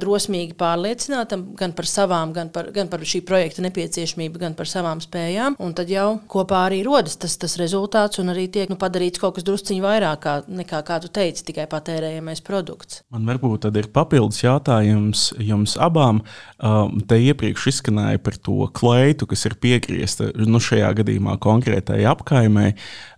Drosmīgi 0.00 0.56
pārliecinātam 0.58 1.46
gan 1.58 1.74
par 1.76 1.88
savām, 1.88 2.32
gan 2.36 2.50
par, 2.54 2.70
gan 2.74 2.90
par 2.92 3.04
šī 3.04 3.20
projekta 3.26 3.64
nepieciešamību, 3.64 4.40
gan 4.42 4.56
par 4.58 4.70
savām 4.70 5.02
spējām. 5.04 5.58
Un 5.62 5.76
tad 5.76 5.92
jau 5.92 6.18
kopā 6.30 6.64
arī 6.68 6.82
rodas 6.86 7.18
tas, 7.20 7.36
tas 7.40 7.58
rezultāts 7.60 8.20
un 8.22 8.32
arī 8.32 8.46
tiek 8.52 8.72
nu, 8.72 8.78
padarīts 8.80 9.20
kaut 9.22 9.36
kas 9.38 9.46
drusciņš 9.46 9.84
vairāk 9.84 10.24
kā, 10.24 10.36
nekā, 10.48 10.80
kā 10.86 11.00
tu 11.04 11.12
teici, 11.12 11.44
tikai 11.50 11.68
patērējamais 11.70 12.42
produkts. 12.46 13.02
Man 13.14 13.28
varbūt 13.28 13.66
tad 13.66 13.78
ir 13.80 13.90
papildus 13.94 14.42
jautājums 14.44 15.28
jums 15.42 15.76
abām. 15.80 16.22
Um, 16.64 17.00
te 17.08 17.18
iepriekš 17.20 17.68
izskanēja 17.74 18.13
par 18.22 18.36
to 18.36 18.68
kleitu, 18.76 19.28
kas 19.30 19.46
ir 19.48 19.56
piegriezta 19.62 20.30
nu, 20.44 20.60
šajā 20.62 20.90
gadījumā 21.00 21.38
konkrētai 21.42 22.02
apkaimē. 22.10 22.68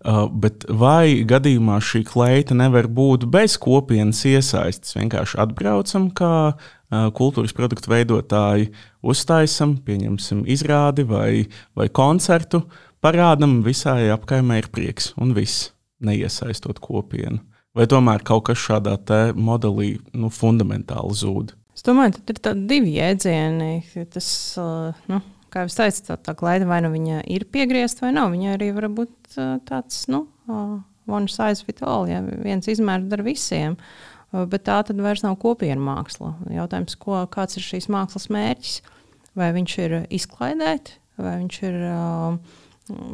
Uh, 0.07 0.25
bet 0.31 0.65
vai 0.69 1.27
gadījumā 1.29 1.81
šī 1.83 2.05
kleita 2.07 2.57
nevar 2.57 2.89
būt 2.89 3.29
bez 3.33 3.59
kopienas 3.61 4.23
iesaistes? 4.29 4.97
Vienkārši 4.99 5.41
atbraucam 5.43 6.11
kā 6.15 6.35
kultūras 6.91 7.55
produktu 7.57 7.91
veidotāji 7.91 8.71
uztaisam, 9.03 9.77
pieņemsim 9.83 10.45
izrādi 10.47 11.03
vai, 11.07 11.47
vai 11.75 11.89
koncertu, 11.89 12.63
parādam, 13.03 13.63
visai 13.67 14.09
apkaimē 14.15 14.63
ir 14.63 14.71
prieks 14.71 15.13
un 15.19 15.35
viss, 15.35 15.73
neiesaistot 16.01 16.79
kopienu. 16.79 17.41
Vai 17.77 17.85
tomēr 17.87 18.23
kaut 18.25 18.47
kas 18.49 18.59
šādā 18.59 18.97
modelī 19.35 19.99
nu, 20.15 20.31
fundamentāli 20.31 21.13
zūd? 21.13 21.53
Domāju, 21.87 22.16
ka 22.18 22.35
ir 22.35 22.42
tādi 22.42 22.66
divi 22.70 22.96
jēdzieni. 22.96 23.70
Tas, 24.11 24.29
nu, 25.11 25.20
kā 25.55 25.62
jau 25.64 25.77
teicu, 25.79 26.03
tā, 26.09 26.16
tā 26.18 26.35
klaida 26.38 26.66
vai 26.66 26.81
nu 26.83 26.90
viņa 26.90 27.22
ir 27.31 27.46
piegriezta 27.53 28.09
vai 28.09 28.12
nav. 28.16 28.33
Viņa 28.35 28.57
arī 28.57 28.72
var 28.75 28.88
būt 28.96 29.38
tāds 29.68 30.05
nu, 30.11 30.25
one 31.07 31.31
size 31.31 31.62
fit 31.66 31.83
all, 31.87 32.09
ja 32.11 32.22
viens 32.27 32.66
izmērs 32.70 33.07
dar 33.12 33.22
visiem. 33.27 33.79
Bet 34.35 34.66
tā 34.66 34.81
tad 34.85 34.99
vairs 35.01 35.22
nav 35.22 35.38
kopienu 35.40 35.85
māksla. 35.87 36.35
Jautājums, 36.51 36.99
ko, 37.01 37.22
kāds 37.33 37.57
ir 37.57 37.64
šīs 37.64 37.87
mākslas 37.92 38.27
mērķis? 38.35 38.81
Vai 39.38 39.53
viņš 39.55 39.72
ir 39.85 39.94
izklaidēt, 40.16 40.94
vai, 41.20 41.37
ir, 41.44 41.75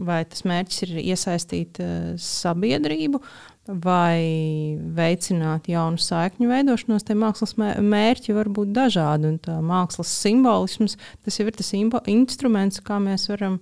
vai 0.06 0.20
tas 0.30 0.44
mērķis 0.48 0.84
ir 0.86 0.92
iesaistīt 1.02 1.80
sabiedrību, 2.22 3.20
vai 3.66 4.74
veicināt 4.96 5.68
jaunu 5.70 6.00
saikņu 6.02 6.48
veidošanos. 6.50 7.04
Tie 7.06 7.14
mākslas 7.18 7.54
mērķi 7.58 8.34
var 8.34 8.50
būt 8.50 8.72
dažādi, 8.74 9.30
un 9.30 9.38
tā 9.42 9.60
mākslas 9.62 10.10
simbolisms 10.24 10.96
tas 11.22 11.38
jau 11.38 11.46
ir 11.46 11.54
tas 11.54 11.70
instruments, 12.10 12.82
kā 12.82 12.98
mēs 13.02 13.28
varam, 13.30 13.60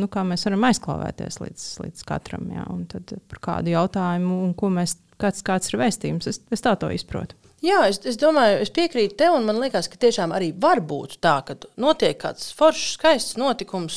nu, 0.00 0.08
kā 0.08 0.24
mēs 0.24 0.48
varam 0.48 0.64
aizklāvēties 0.70 1.40
līdz, 1.44 1.66
līdz 1.84 2.06
katram. 2.08 2.48
Jā. 2.56 2.64
Un 2.72 2.86
tad 2.88 3.16
par 3.28 3.42
kādu 3.50 3.74
jautājumu 3.74 4.40
un 4.46 4.56
ko 4.56 4.72
mēs 4.72 4.96
kāds, 5.20 5.44
kāds 5.44 5.72
ir 5.72 5.82
vēstījums. 5.82 6.30
Es, 6.32 6.40
es 6.54 6.64
tā 6.64 6.72
to 6.80 6.88
izprotu. 6.94 7.36
Jā, 7.64 7.78
es, 7.88 7.96
es 8.04 8.18
domāju, 8.20 8.58
es 8.60 8.68
piekrītu 8.74 9.16
tev, 9.16 9.38
un 9.38 9.46
man 9.48 9.56
liekas, 9.62 9.86
ka 9.88 9.96
tiešām 10.00 10.34
arī 10.36 10.50
var 10.60 10.82
būt 10.84 11.14
tā, 11.24 11.38
ka 11.46 11.54
notiek 11.80 12.18
kāds 12.20 12.50
foršs, 12.52 12.98
skaists 12.98 13.38
notikums 13.40 13.96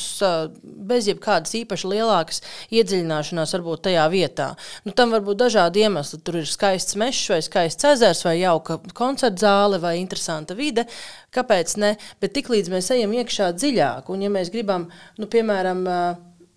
bez 0.88 1.10
jebkādas 1.10 1.52
īpaši 1.58 1.90
lielākas 1.90 2.40
iedziļināšanās, 2.72 3.52
varbūt 3.58 3.82
tajā 3.90 4.06
vietā. 4.14 4.46
Nu, 4.88 4.94
tam 4.96 5.12
var 5.12 5.20
būt 5.26 5.42
dažādi 5.42 5.84
iemesli. 5.84 6.20
Tur 6.24 6.40
ir 6.40 6.48
skaists 6.48 6.96
mežs, 6.96 7.26
vai 7.28 7.42
skaists 7.44 7.90
ezers, 7.90 8.24
vai 8.24 8.38
jauka 8.38 8.78
koncerta 8.96 9.44
zāle, 9.44 9.82
vai 9.82 9.98
interesanta 10.00 10.56
vide. 10.56 10.86
Kāpēc 11.36 11.76
ne? 11.82 11.92
Bet 12.24 12.32
tiklīdz 12.38 12.72
mēs 12.72 12.88
ejam 12.96 13.12
iekšā 13.20 13.50
dziļāk, 13.58 14.08
un 14.08 14.24
ja 14.24 14.32
mēs 14.32 14.48
gribam, 14.54 14.88
nu, 15.20 15.28
piemēram, 15.28 15.84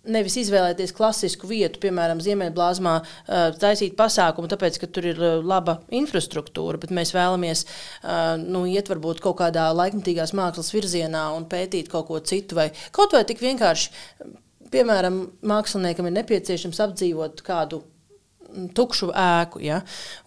Nevis 0.02 0.34
izvēlēties 0.40 0.90
klasisku 0.96 1.46
vietu, 1.46 1.78
piemēram, 1.84 2.18
Ziemeļblāzmā, 2.24 2.94
taisīt 3.62 3.94
pasākumu, 3.98 4.50
tāpēc, 4.50 4.80
ka 4.82 4.88
tur 4.90 5.06
ir 5.12 5.20
laba 5.46 5.76
infrastruktūra, 5.94 6.80
bet 6.82 6.90
mēs 6.90 7.14
vēlamies 7.14 7.62
nu, 8.42 8.64
iet 8.66 8.90
varbūt 8.90 9.22
kaut 9.22 9.38
kādā 9.44 9.68
laikmatīgās 9.70 10.34
mākslas 10.34 10.72
virzienā 10.74 11.28
un 11.36 11.46
pētīt 11.46 11.92
kaut 11.92 12.08
ko 12.10 12.18
citu, 12.18 12.58
vai 12.58 12.72
kaut 12.90 13.14
vai 13.14 13.22
tik 13.28 13.44
vienkārši, 13.44 13.92
piemēram, 14.74 15.22
māksliniekam 15.46 16.10
ir 16.10 16.18
nepieciešams 16.18 16.82
apdzīvot 16.88 17.46
kādu 17.46 17.84
tukšu 18.76 19.10
ēku. 19.16 19.62
Ja? 19.64 19.80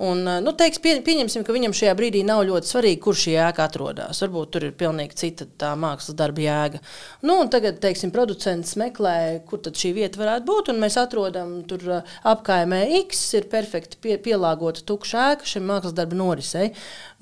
Un, 0.04 0.24
nu, 0.44 0.54
teiks, 0.58 0.82
pie, 0.84 0.98
pieņemsim, 1.06 1.46
ka 1.46 1.56
viņam 1.56 1.76
šajā 1.78 1.96
brīdī 1.98 2.24
nav 2.28 2.44
ļoti 2.48 2.72
svarīgi, 2.72 3.02
kur 3.04 3.18
šī 3.20 3.36
ēka 3.48 3.66
atrodas. 3.70 4.22
Varbūt 4.24 4.54
tur 4.56 4.68
ir 4.68 4.76
pilnīgi 4.78 5.20
cita 5.22 5.48
tā 5.62 5.74
mākslas 5.80 6.18
darba 6.18 6.44
jēga. 6.44 6.82
Nu, 7.26 7.38
tagad, 7.52 7.80
teiksim, 7.84 8.14
producents 8.16 8.76
meklē, 8.80 9.16
kur 9.50 9.64
šī 9.66 9.94
vieta 9.98 10.22
varētu 10.22 10.50
būt, 10.50 10.74
un 10.74 10.82
mēs 10.84 11.00
atrodam 11.02 11.58
tur 11.70 12.02
apkaimē 12.26 12.84
X, 13.04 13.26
ir 13.40 13.50
perfekti 13.52 14.00
pie, 14.02 14.18
pielāgota 14.22 14.86
tukša 14.88 15.30
ēka 15.34 15.54
šim 15.56 15.68
mākslas 15.70 15.96
darba 15.98 16.18
norisei. 16.20 16.72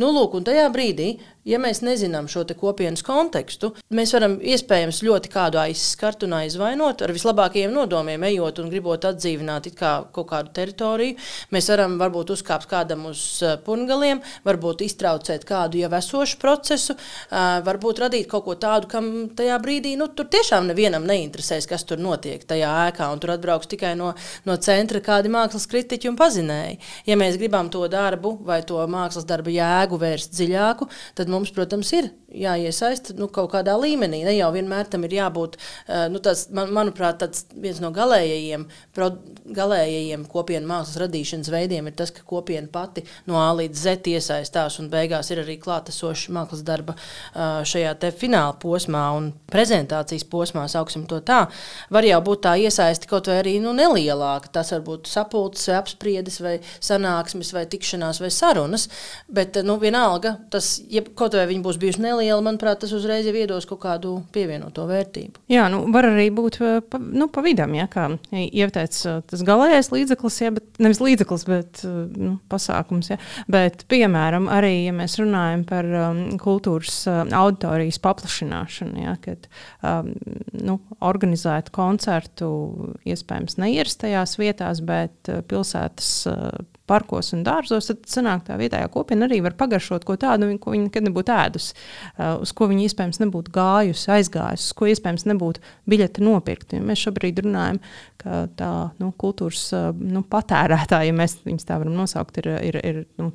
Nu, 0.01 0.11
lūk, 0.15 0.37
un 0.39 0.47
tajā 0.47 0.67
brīdī 0.73 1.13
ja 1.47 1.59
mēs 1.61 1.81
nezinām 1.83 2.27
šo 2.31 2.43
kopienas 2.57 3.03
kontekstu, 3.05 3.73
mēs 3.93 4.13
varam 4.15 4.37
iespējams 4.39 5.01
ļoti 5.05 5.31
kādu 5.33 5.59
aizskart 5.61 6.23
un 6.27 6.37
aizvainot 6.39 7.03
ar 7.03 7.13
vislabākajiem 7.15 7.73
nodomiem, 7.73 8.23
ejot 8.29 8.61
un 8.63 8.69
gribot 8.71 9.05
atdzīvināt 9.07 9.71
kā 9.77 9.93
kaut 10.13 10.29
kādu 10.31 10.53
teritoriju. 10.55 11.17
Mēs 11.53 11.69
varam 11.71 11.97
varbūt 12.01 12.33
uzkāpt 12.35 12.69
kādam 12.71 13.07
uz 13.09 13.21
eh, 13.43 13.55
pungaliem, 13.63 14.21
varbūt 14.47 14.83
iztraucēt 14.85 15.45
kādu 15.47 15.81
jau 15.81 15.91
esošu 15.99 16.39
procesu, 16.41 16.95
eh, 16.95 17.59
varbūt 17.65 18.03
radīt 18.05 18.29
kaut 18.31 18.45
ko 18.47 18.57
tādu, 18.59 18.89
kam 18.91 19.09
tajā 19.35 19.59
brīdī 19.63 19.95
nu, 19.99 20.09
tur 20.15 20.29
tiešām 20.31 20.67
nevienam 20.71 21.07
neinteresēs, 21.07 21.67
kas 21.69 21.87
tur 21.87 22.01
notiek 22.03 22.43
tajā 22.47 22.71
ēkā, 22.89 23.09
un 23.13 23.23
tur 23.23 23.35
atbrauks 23.35 23.71
tikai 23.71 23.93
no, 23.99 24.13
no 24.47 24.57
centra 24.63 25.01
kādi 25.03 25.31
mākslas 25.33 25.67
kritiķi 25.71 26.11
un 26.11 26.19
pazinēji. 26.19 26.79
Ja 27.09 27.17
mēs 27.19 27.39
gribam 27.41 27.71
to 27.73 27.85
darbu 27.91 28.35
vai 28.45 28.61
to 28.67 28.79
mākslas 28.89 29.27
darbu 29.27 29.53
jēgu 29.53 29.99
vērst 30.01 30.35
dziļāku, 30.35 30.89
tad 31.17 31.32
mums, 31.33 31.51
protams, 31.55 31.91
ir 31.97 32.11
jāiesaista 32.33 33.13
nu, 33.17 33.27
kaut 33.33 33.51
kādā 33.53 33.75
līmenī. 33.77 34.23
Ne 34.25 34.35
jau 34.35 34.49
vienmēr 34.55 34.89
tam 34.89 35.05
ir 35.07 35.17
jābūt. 35.17 35.57
Eh, 35.87 36.05
nu, 36.13 36.21
tas, 36.23 36.47
man, 36.53 36.71
manuprāt, 36.73 37.19
tas 37.21 37.45
viens 37.53 37.81
no 37.83 37.91
galējajiem, 37.93 38.65
pro, 38.95 39.11
galējajiem 39.53 40.25
kopienu 40.31 40.69
mākslas 40.69 41.01
radīšanas 41.03 41.51
veidiem 41.53 41.89
ir 41.89 41.97
tas, 41.99 42.13
ka 42.13 42.25
kopiena 42.27 42.69
pati 42.71 43.05
no 43.29 43.37
A 43.41 43.49
līdz 43.57 43.83
Z 43.85 44.09
iesaistās 44.13 44.79
un 44.81 44.89
beigās 44.93 45.29
ir 45.33 45.43
arī 45.43 45.57
klātesoša 45.61 46.33
mākslas 46.33 46.63
darba 46.65 46.95
eh, 46.97 47.61
šajā 47.67 47.95
fināla 48.17 48.55
posmā 48.61 49.03
un 49.17 49.31
prezentācijas 49.51 50.25
posmā, 50.29 50.65
sauksim 50.71 51.05
to 51.09 51.19
tā. 51.25 51.43
Var 51.93 52.07
jau 52.07 52.21
būt 52.25 52.43
tā 52.47 52.55
iesaisti 52.61 53.09
kaut 53.09 53.29
vai 53.29 53.39
arī 53.41 53.57
nu, 53.63 53.73
nelielāka. 53.77 54.51
Tas 54.53 54.73
var 54.73 54.83
būt 54.85 55.09
sapulces, 55.11 55.67
vai 55.69 55.77
apspriedes, 55.79 56.39
vai 56.43 56.55
sanāksmes, 56.83 57.53
vai 57.55 57.65
tikšanās, 57.69 58.21
vai 58.23 58.31
sarunas. 58.33 58.87
Bet 59.33 59.59
nu, 59.65 59.77
vienalga, 59.81 60.35
tas, 60.53 60.75
ja 60.91 61.03
kaut 61.23 61.37
vai 61.37 61.47
viņi 61.49 61.63
būs 61.63 61.79
bijuši 61.81 62.03
nelieli, 62.03 62.33
liela, 62.33 62.43
manuprāt, 62.45 62.81
tas 62.83 62.93
uzreiz 62.95 63.27
jau 63.27 63.33
iedos 63.37 63.67
kaut 63.69 63.81
kādu 63.83 64.13
pievienoto 64.35 64.85
vērtību. 64.89 65.43
Jā, 65.51 65.67
nu, 65.71 65.83
var 65.93 66.07
arī 66.09 66.27
būt 66.35 66.59
eh, 66.61 66.79
pa, 66.85 66.99
nu, 66.99 67.29
pa 67.33 67.43
vidam, 67.45 67.73
ja, 67.77 67.87
kā 67.91 68.09
ieteicis 68.33 69.07
eh, 69.09 69.19
tas 69.29 69.43
galīgais 69.47 69.91
līdzeklis, 69.93 70.39
ja, 70.43 70.53
bet 70.55 70.81
nevis 70.83 71.01
līdzeklis, 71.03 71.45
bet 71.49 71.83
eh, 71.87 71.99
nu, 72.17 72.35
pasākums. 72.51 73.13
Ja. 73.13 73.19
Bet, 73.51 73.85
piemēram, 73.91 74.49
arī, 74.51 74.73
ja 74.87 74.95
mēs 74.95 75.17
runājam 75.21 75.65
par 75.69 75.87
um, 75.87 76.21
kultūras 76.41 77.03
uh, 77.09 77.23
auditorijas 77.37 77.99
paplašināšanu, 78.03 79.03
ja, 79.03 79.15
kad 79.23 79.47
um, 79.85 80.11
nu, 80.57 80.79
organizētu 81.03 81.73
koncertu 81.75 82.49
iespējams 83.07 83.59
neierastajās 83.61 84.37
vietās, 84.41 84.83
bet 84.85 85.31
pilsētas 85.49 86.13
uh, 86.31 86.72
parkos 86.89 87.31
un 87.35 87.43
dārzos, 87.45 87.87
tad 87.89 88.03
sanāk, 88.11 88.43
tā 88.47 88.57
vietējā 88.59 88.89
kopiena 88.91 89.27
arī 89.29 89.39
var 89.45 89.55
pagaršot 89.59 90.03
ko 90.07 90.17
tādu, 90.19 90.49
ko 90.61 90.73
viņa 90.73 90.89
nekad 90.89 91.07
nebūtu 91.07 91.33
ēdusi, 91.35 91.77
uh, 91.77 92.35
uz 92.43 92.51
ko 92.55 92.67
viņa 92.71 92.87
iespējams 92.87 93.21
nebūtu 93.23 93.53
gājusi, 93.55 94.09
aizgājusi, 94.17 94.67
uz 94.67 94.77
ko 94.79 94.89
iespējams 94.91 95.27
nebūtu 95.31 95.63
biļete 95.89 96.25
nopirkt. 96.25 96.75
Ja 96.75 96.83
mēs 96.83 97.05
šobrīd 97.07 97.43
runājam, 97.45 97.79
ka 98.21 98.43
tā 98.59 98.73
nu, 98.99 99.13
kultūras 99.19 99.65
uh, 99.77 99.89
nu, 99.95 100.25
patērētāja, 100.27 101.09
ja 101.11 101.17
mēs 101.17 101.39
viņus 101.47 101.67
tā 101.69 101.79
varam 101.79 101.95
nosaukt, 101.97 102.43
ir, 102.43 102.51
ir, 102.71 102.79
ir 102.83 103.03
nu, 103.21 103.31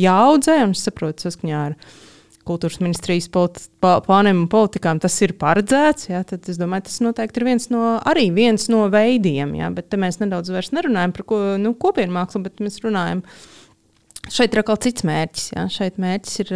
jāaudzē 0.00 0.60
un 0.64 0.78
saprot 0.78 1.26
saskaņā 1.26 1.68
ar 1.70 1.78
kultūras 2.48 2.80
ministrijas 2.82 3.30
plāniem 3.32 4.44
un 4.44 4.50
politikām 4.52 5.00
tas 5.02 5.16
ir 5.24 5.34
paredzēts, 5.40 6.10
ja, 6.10 6.22
tad 6.28 6.46
es 6.50 6.60
domāju, 6.60 6.88
tas 6.90 7.00
noteikti 7.04 7.40
ir 7.40 7.48
viens 7.48 7.68
no, 7.72 7.96
arī 8.04 8.28
viens 8.34 8.68
no 8.72 8.86
veidiem. 8.92 9.56
Ja, 9.58 9.70
bet 9.74 9.94
mēs 10.00 10.20
nedaudz 10.22 10.52
vairs 10.54 10.72
nerunājam 10.76 11.16
par 11.16 11.26
ko, 11.30 11.42
nu, 11.60 11.74
kopienu 11.80 12.16
mākslu, 12.16 12.44
bet 12.46 12.62
mēs 12.64 12.80
runājam. 12.84 13.24
Šeit 14.32 14.54
ir 14.54 14.62
atkal 14.62 14.78
cits 14.80 15.04
mērķis. 15.04 15.50
Ja? 15.52 15.66
Šeit 15.72 15.98
mērķis 16.00 16.38
ir 16.46 16.52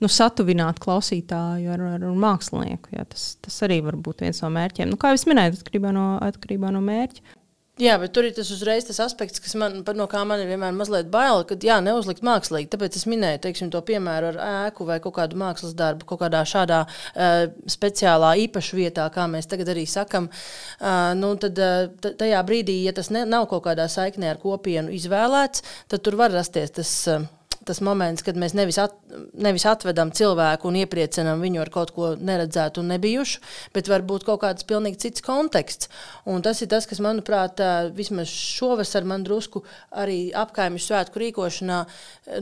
nu, 0.00 0.08
satuvināt 0.08 0.80
klausītāju 0.80 1.74
ar, 1.74 1.82
ar, 1.96 2.06
ar 2.08 2.22
mākslinieku. 2.22 2.94
Ja? 2.96 3.04
Tas, 3.08 3.34
tas 3.44 3.58
arī 3.66 3.82
var 3.84 3.98
būt 4.00 4.24
viens 4.24 4.40
no 4.40 4.48
mērķiem. 4.54 4.88
Nu, 4.88 4.96
kā 5.00 5.12
jau 5.12 5.20
minēju, 5.28 5.58
atkarībā 5.60 5.92
no, 5.96 6.06
atkarībā 6.24 6.72
no 6.72 6.80
mērķa. 6.84 7.39
Jā, 7.80 7.94
bet 7.96 8.12
tur 8.12 8.26
ir 8.28 8.34
tas 8.36 8.50
uzreiz 8.52 8.84
tas 8.84 8.98
aspekts, 9.00 9.40
kas 9.40 9.54
man, 9.56 9.78
no 9.96 10.06
kā 10.10 10.20
man 10.28 10.42
ir 10.42 10.50
vienmēr 10.50 10.74
mazliet 10.76 11.08
bail, 11.12 11.46
ka 11.48 11.56
jā, 11.64 11.78
neuzlikt 11.80 12.20
mākslīgi. 12.26 12.68
Tāpēc 12.74 12.98
es 13.00 13.06
minēju 13.08 13.40
teiksim, 13.46 13.70
to 13.72 13.80
piemēru 13.88 14.34
ar 14.34 14.40
ēku 14.66 14.84
vai 14.88 14.98
kādu 15.00 15.40
mākslas 15.40 15.72
darbu, 15.78 16.04
kaut 16.10 16.20
kādā 16.20 16.42
šādā 16.44 16.82
uh, 16.84 17.46
speciālā 17.72 18.34
īpašā 18.44 18.76
vietā, 18.76 19.08
kā 19.14 19.24
mēs 19.32 19.48
tagad 19.48 19.72
arī 19.72 19.86
sakam. 19.88 20.28
Uh, 20.76 21.16
nu, 21.16 21.32
tad 21.40 21.56
uh, 21.56 22.12
tajā 22.20 22.44
brīdī, 22.44 22.82
ja 22.84 22.92
tas 22.96 23.08
ne, 23.14 23.24
nav 23.24 23.48
kaut 23.48 23.64
kādā 23.70 23.88
saiknē 23.88 24.34
ar 24.34 24.44
kopienu 24.44 24.92
izvēlēts, 25.00 25.64
tad 25.88 26.04
tur 26.04 26.20
var 26.20 26.36
rasties 26.36 26.76
tas. 26.82 26.96
Uh, 27.08 27.28
tas 27.68 27.80
moments, 27.84 28.24
kad 28.24 28.38
mēs 28.40 28.54
nevis, 28.56 28.78
at, 28.80 28.94
nevis 29.36 29.66
atvedam 29.68 30.12
cilvēku 30.16 30.68
un 30.70 30.78
iepriecinām 30.80 31.42
viņu 31.44 31.60
ar 31.62 31.70
kaut 31.72 31.92
ko 31.94 32.14
neredzētu 32.16 32.80
un 32.80 32.90
nebijušu, 32.94 33.40
bet 33.74 33.90
varbūt 33.90 34.24
kaut 34.28 34.40
kāds 34.44 34.66
pilnīgi 34.68 35.00
cits 35.04 35.24
konteksts. 35.24 35.90
Un 36.30 36.40
tas 36.44 36.62
ir 36.64 36.70
tas, 36.72 36.86
kas, 36.88 37.02
manuprāt, 37.04 37.60
vismaz 37.96 38.32
šovasar 38.32 39.04
man 39.08 39.24
drusku 39.26 39.62
arī 39.92 40.30
apkaimju 40.36 40.80
svētku 40.82 41.20
rīkošanā, 41.22 41.80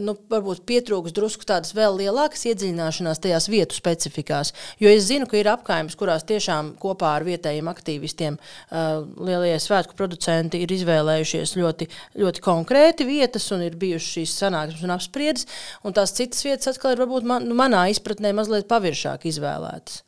nu, 0.05 0.15
varbūt 0.31 0.63
pietrūks 0.69 1.17
drusku 1.17 1.49
tādas 1.49 1.75
vēl 1.77 1.99
lielākas 2.05 2.47
iedziļināšanās 2.53 3.23
tajās 3.25 3.51
vietu 3.51 3.79
specifikās. 3.79 4.55
Jo 4.79 4.93
es 4.95 5.09
zinu, 5.11 5.27
ka 5.29 5.41
ir 5.41 5.51
apkaimes, 5.51 5.99
kurās 5.99 6.27
tiešām 6.29 6.77
kopā 6.81 7.17
ar 7.19 7.27
vietējiem 7.27 7.71
aktīvistiem 7.73 8.39
lielie 8.71 9.57
svētku 9.63 9.99
producenti 9.99 10.63
ir 10.63 10.73
izvēlējušies 10.79 11.57
ļoti, 11.59 11.91
ļoti 12.23 12.45
konkrēti 12.45 13.09
vietas 13.09 13.51
un 13.57 13.67
ir 13.67 13.79
bijušas 13.79 14.15
šīs 14.19 14.39
sanāksmes 14.45 14.87
un 14.87 14.95
apspriestas 14.95 15.08
apspriedis, 15.09 15.49
un 15.83 15.97
tās 15.97 16.13
citas 16.17 16.45
vietas 16.45 16.75
atkal 16.75 16.95
ir 16.95 17.03
varbūt 17.03 17.29
man, 17.29 17.49
nu, 17.49 17.57
manā 17.59 17.89
izpratnē 17.93 18.35
mazliet 18.37 18.69
paviršāk 18.71 19.25
izvēlētas. 19.33 20.03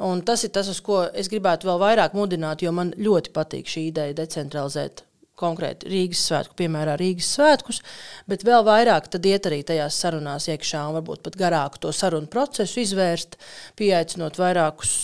Un 0.00 0.22
tas 0.24 0.42
ir 0.44 0.52
tas, 0.54 0.68
uz 0.72 0.80
ko 0.80 1.04
es 1.12 1.28
gribētu 1.28 1.68
vēl 1.68 1.78
vairāk 1.80 2.16
mudināt, 2.16 2.64
jo 2.64 2.72
man 2.72 2.94
ļoti 2.96 3.32
patīk 3.36 3.68
šī 3.68 3.90
ideja 3.90 4.16
decentralizēt 4.16 5.04
konkrēti 5.40 5.88
Rīgas 5.90 6.22
svētku, 6.28 6.56
piemēram, 6.58 6.98
Rīgas 7.00 7.30
svētkus, 7.36 7.80
bet 8.28 8.44
vēl 8.46 8.64
vairāk 8.66 9.08
iet 9.20 9.48
arī 9.48 9.62
tajās 9.66 9.98
sarunās 10.02 10.48
iekšā 10.52 10.82
un 10.88 10.98
varbūt 10.98 11.24
pat 11.26 11.38
garāku 11.40 11.80
to 11.84 11.92
sarunu 11.96 12.28
procesu 12.32 12.82
izvērst, 12.82 13.38
pieaicinot 13.80 14.40
vairākus, 14.40 14.94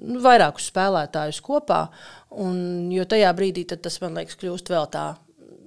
nu, 0.00 0.20
vairākus 0.24 0.70
spēlētājus 0.72 1.42
kopā. 1.44 1.84
Un, 2.40 2.88
jo 2.92 3.04
tajā 3.04 3.28
brīdī 3.36 3.66
tas 3.72 4.00
man 4.00 4.16
liekas 4.16 4.38
kļūst 4.40 4.72
vēl 4.72 4.88
tā 4.92 5.10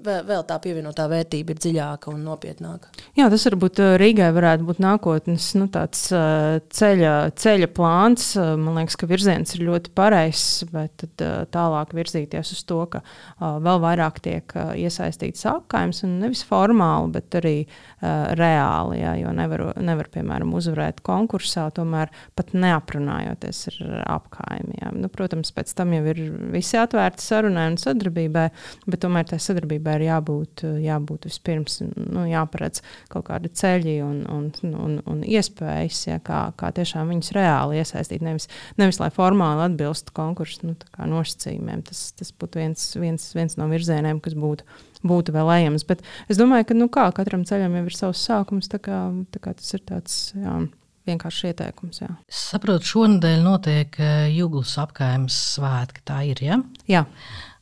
vēl 0.05 0.43
tā 0.47 0.57
pievienotā 0.63 1.07
vērtība 1.11 1.53
ir 1.53 1.59
dziļāka 1.61 2.11
un 2.13 2.23
nopietnāka. 2.25 2.91
Jā, 3.17 3.27
tas 3.31 3.45
varbūt 3.49 3.81
uh, 3.81 3.93
Rīgai 3.99 4.29
varētu 4.35 4.67
būt 4.67 4.81
nākotnes 4.83 5.47
nu, 5.57 5.67
uh, 5.67 6.59
ceļa, 6.79 7.13
ceļa 7.41 7.69
plāns. 7.75 8.27
Uh, 8.39 8.53
man 8.59 8.79
liekas, 8.79 8.97
ka 8.99 9.09
virziens 9.09 9.55
ir 9.57 9.65
ļoti 9.69 9.93
pareizs, 9.97 10.65
bet 10.71 10.93
tad, 11.01 11.25
tālāk 11.53 11.95
virzīties 11.95 12.53
uz 12.55 12.61
to, 12.67 12.81
ka 12.91 13.01
vēl 13.39 13.81
vairāk 13.83 14.19
tiek 14.23 14.55
iesaistīts 14.77 15.45
apgājums, 15.49 16.03
un 16.05 16.17
nevis 16.21 16.43
formāli, 16.47 17.11
bet 17.15 17.37
arī 17.39 17.55
reāli. 18.01 18.99
Jā, 19.01 19.15
jo 19.19 19.31
nevar, 19.35 19.65
nevar, 19.81 20.09
piemēram, 20.13 20.53
uzvarēt 20.57 21.01
konkursā, 21.05 21.67
tomēr 21.75 22.11
pat 22.37 22.53
neaprunājoties 22.55 23.63
ar 23.71 23.79
apgājumiem. 24.17 25.01
Nu, 25.03 25.09
protams, 25.13 25.51
pēc 25.55 25.73
tam 25.77 25.93
jau 25.95 26.03
ir 26.13 26.21
visi 26.53 26.79
atvērti 26.79 27.25
sarunai 27.25 27.67
un 27.71 27.79
sadarbībai, 27.81 28.47
bet 28.85 29.03
tomēr 29.03 29.29
tā 29.31 29.39
sadarbībai 29.41 29.94
ir 29.97 30.05
jābūt, 30.07 30.63
jābūt 30.83 31.27
vispirms 31.29 31.79
nu, 31.85 32.25
jāparedz 32.29 32.81
kaut 33.11 33.27
kādi 33.29 33.51
ceļi 33.55 33.95
un, 34.05 34.21
un, 34.31 34.47
un, 34.71 34.97
un 35.09 35.23
iespējas, 35.25 36.01
ja, 36.09 36.19
kā, 36.23 36.41
kā 36.59 36.71
tiešām 36.75 37.11
viņus 37.13 37.33
reāli 37.37 37.81
iesaistīt. 37.81 38.23
Nevis, 38.25 38.49
nevis 38.81 39.01
lai 39.01 39.11
formāli 39.15 39.65
atbilstu 39.67 40.15
konkursu 40.15 40.71
nu, 40.71 40.77
nosacījumiem. 41.15 41.85
Tas, 41.89 42.07
tas 42.19 42.33
būtu 42.35 42.61
viens, 42.61 42.87
viens, 42.99 43.27
viens 43.37 43.59
no 43.59 43.69
virzieniem, 43.71 44.21
kas 44.23 44.37
būtu, 44.39 44.67
būtu 45.05 45.35
vēl 45.35 45.53
ejams. 45.59 45.87
Bet 45.87 46.05
es 46.29 46.41
domāju, 46.41 46.69
ka 46.71 46.79
nu, 46.79 46.89
kā, 46.93 47.09
katram 47.15 47.45
ceļam 47.47 47.79
jau 47.79 47.85
ir 47.89 47.99
savs 47.99 48.25
sākums. 48.29 48.71
Tā 48.71 48.81
kā, 48.83 49.05
tā 49.33 49.43
kā 49.43 49.55
tas 49.57 49.77
ir 49.77 49.85
tāds. 49.87 50.25
Jā 50.37 50.63
vienkārši 51.05 51.51
ieteikums. 51.51 52.01
Jā. 52.03 52.11
Es 52.29 52.41
saprotu, 52.51 52.87
šonadēļ 52.89 53.43
notiek 53.45 53.99
Jūglas 54.33 54.75
apgājuma 54.81 55.31
svētki. 55.31 56.03
Tā 56.07 56.21
ir. 56.27 56.41
Ja? 56.45 56.59
Jā. 56.89 57.05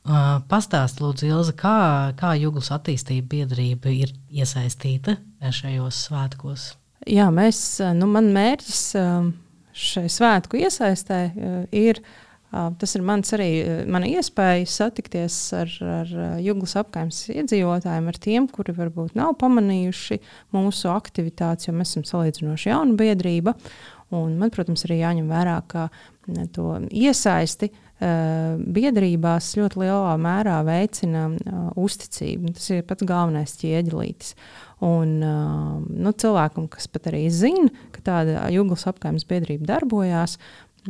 Pastāstiet, 0.04 1.00
lūdzu, 1.00 1.28
Ilza, 1.32 1.54
kā, 1.56 1.78
kā 2.20 2.34
Jūglas 2.36 2.74
attīstība 2.76 3.30
biedrība 3.38 3.92
ir 3.96 4.10
iesaistīta 4.36 5.16
šajos 5.40 6.02
svētkos? 6.10 6.74
Jā, 7.08 7.30
mēs, 7.32 7.80
nu, 7.96 8.10
man 8.12 8.28
mērķis 8.36 8.82
šai 9.74 10.06
svētku 10.12 10.60
iesaistē 10.60 11.24
ir. 11.72 12.04
Tas 12.54 12.92
ir 12.94 13.02
mans 13.02 13.32
arī 13.34 13.48
mana 13.90 14.06
iespēja 14.12 14.68
satikties 14.70 15.38
ar, 15.58 15.72
ar 15.96 16.12
Jūglas 16.44 16.76
apgājumas 16.84 17.24
iedzīvotājiem, 17.34 18.12
ar 18.12 18.20
tiem, 18.22 18.46
kuri 18.52 18.76
varbūt 18.78 19.16
nav 19.18 19.34
pamanījuši 19.42 20.20
mūsu 20.54 20.92
aktivitātes, 20.94 21.66
jo 21.66 21.74
mēs 21.74 21.96
esam 21.96 22.06
salīdzinoši 22.12 22.70
jauna 22.70 23.00
biedrība. 23.00 23.56
Un 24.14 24.36
man, 24.38 24.52
protams, 24.54 24.84
arī 24.86 25.00
jāņem 25.00 25.32
vērā, 25.32 25.56
ka 25.66 25.88
to 26.54 26.76
iesaisti 26.92 27.72
biedrībās 28.04 29.54
ļoti 29.60 29.80
lielā 29.84 30.14
mērā 30.20 30.60
veicina 30.68 31.28
uzticību. 31.80 32.54
Tas 32.58 32.70
ir 32.74 32.86
pats 32.88 33.08
galvenais 33.08 33.56
ķieģelītis. 33.62 34.36
Un, 34.84 35.16
nu, 35.24 36.12
cilvēkam, 36.20 36.68
kas 36.72 36.90
pat 36.92 37.08
arī 37.14 37.24
zina, 37.32 37.70
ka 37.96 38.02
tāda 38.04 38.48
jūglas 38.52 38.84
apgājuma 38.92 39.24
biedrība 39.30 39.70
darbojās, 39.70 40.36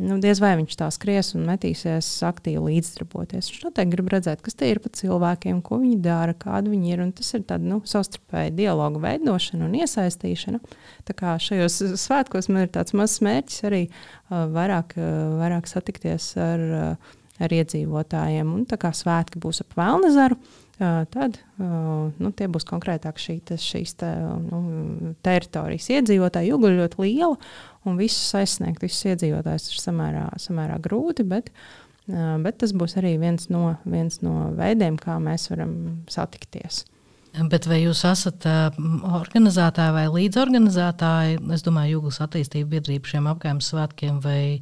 nu, 0.00 0.16
diez 0.22 0.40
vai 0.42 0.52
viņš 0.58 0.76
tā 0.80 0.88
skries 0.94 1.32
un 1.38 1.44
metīsies 1.48 2.08
aktīvi 2.26 2.62
līdzdarboties. 2.62 3.50
Viņš 3.50 3.66
noteikti 3.66 3.92
grib 3.94 4.10
redzēt, 4.14 4.42
kas 4.44 4.58
tie 4.58 4.72
ir 4.72 4.80
pa 4.82 4.90
cilvēkiem, 4.94 5.60
ko 5.64 5.78
viņi 5.82 6.00
dara, 6.04 6.34
kādi 6.38 6.72
viņi 6.72 6.94
ir. 6.94 7.04
Tas 7.18 7.30
ir 7.36 7.44
tāds 7.48 7.68
nu, 7.68 7.80
savstarpēji 7.88 8.54
dialogu 8.58 9.02
veidošana 9.04 9.68
un 9.68 9.76
iesaistīšana. 9.80 10.62
Tā 11.08 11.16
kā 11.18 11.36
šajos 11.42 11.80
svētkos 12.00 12.50
man 12.50 12.66
ir 12.66 12.74
tāds 12.74 12.96
mazs 12.96 13.22
mērķis 13.24 13.66
arī 13.70 13.84
uh, 13.86 14.44
vairāk, 14.54 14.96
uh, 14.98 15.38
vairāk 15.42 15.70
satikties 15.70 16.32
ar, 16.42 16.66
uh, 16.80 17.14
ar 17.44 17.56
iedzīvotājiem. 17.60 18.52
Un 18.58 18.68
tā 18.70 18.80
kā 18.80 18.94
svētki 18.96 19.42
būs 19.42 19.62
ap 19.64 19.78
Vēlnezaru. 19.78 20.40
Uh, 20.40 20.63
tad 20.78 21.38
nu, 21.58 22.30
tie 22.34 22.48
būs 22.50 22.66
konkrētāk 22.68 23.20
šī, 23.20 23.38
šīs 23.62 23.94
te, 24.00 24.10
nu, 24.42 25.14
teritorijas 25.26 25.90
iedzīvotāji. 25.94 26.50
Ir 26.54 26.78
ļoti 26.80 27.02
liela, 27.04 27.36
un 27.86 28.00
visus 28.00 28.34
aizsniegt, 28.38 28.82
visus 28.82 29.06
iedzīvotājus 29.12 29.70
ir 29.70 29.82
samērā, 29.82 30.24
samērā 30.42 30.80
grūti. 30.82 31.26
Bet, 31.30 31.52
bet 32.06 32.58
tas 32.62 32.74
būs 32.74 32.98
arī 33.00 33.14
viens 33.22 33.46
no, 33.54 33.76
viens 33.86 34.20
no 34.24 34.50
veidiem, 34.58 34.98
kā 35.00 35.20
mēs 35.22 35.46
varam 35.52 35.76
satikties. 36.10 36.84
Bet 37.34 37.66
vai 37.66 37.80
jūs 37.80 38.04
esat 38.06 38.44
organizētāji 38.46 39.94
vai 39.96 40.04
līdzorganizētāji? 40.12 41.40
Es 41.56 41.64
domāju, 41.66 41.96
Jūglas 41.96 42.20
attīstība 42.22 42.76
biedrība 42.76 43.10
šiem 43.10 43.26
apgājuma 43.32 43.64
svētkiem 43.64 44.20
vai, 44.22 44.60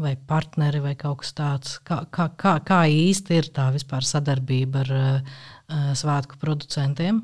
vai 0.00 0.14
partneri 0.16 0.80
vai 0.80 0.94
kaut 0.96 1.20
kas 1.20 1.34
tāds. 1.36 1.74
Kā, 1.84 2.00
kā, 2.08 2.30
kā, 2.40 2.54
kā 2.64 2.80
īsti 2.88 3.36
ir 3.42 3.50
tā 3.52 3.68
vispār 3.74 4.08
sadarbība 4.08 4.86
ar 4.86 4.94
svētku 6.00 6.40
producentiem? 6.40 7.20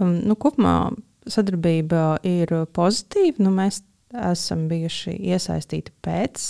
Um, 0.00 0.18
nu, 0.28 0.36
kopumā 0.36 0.90
sadarbība 1.24 2.18
ir 2.28 2.52
pozitīva. 2.76 3.40
Nu, 3.40 3.54
mēs 3.56 3.80
esam 4.12 4.68
bijuši 4.68 5.16
iesaistīti 5.32 5.96
pēc, 6.04 6.44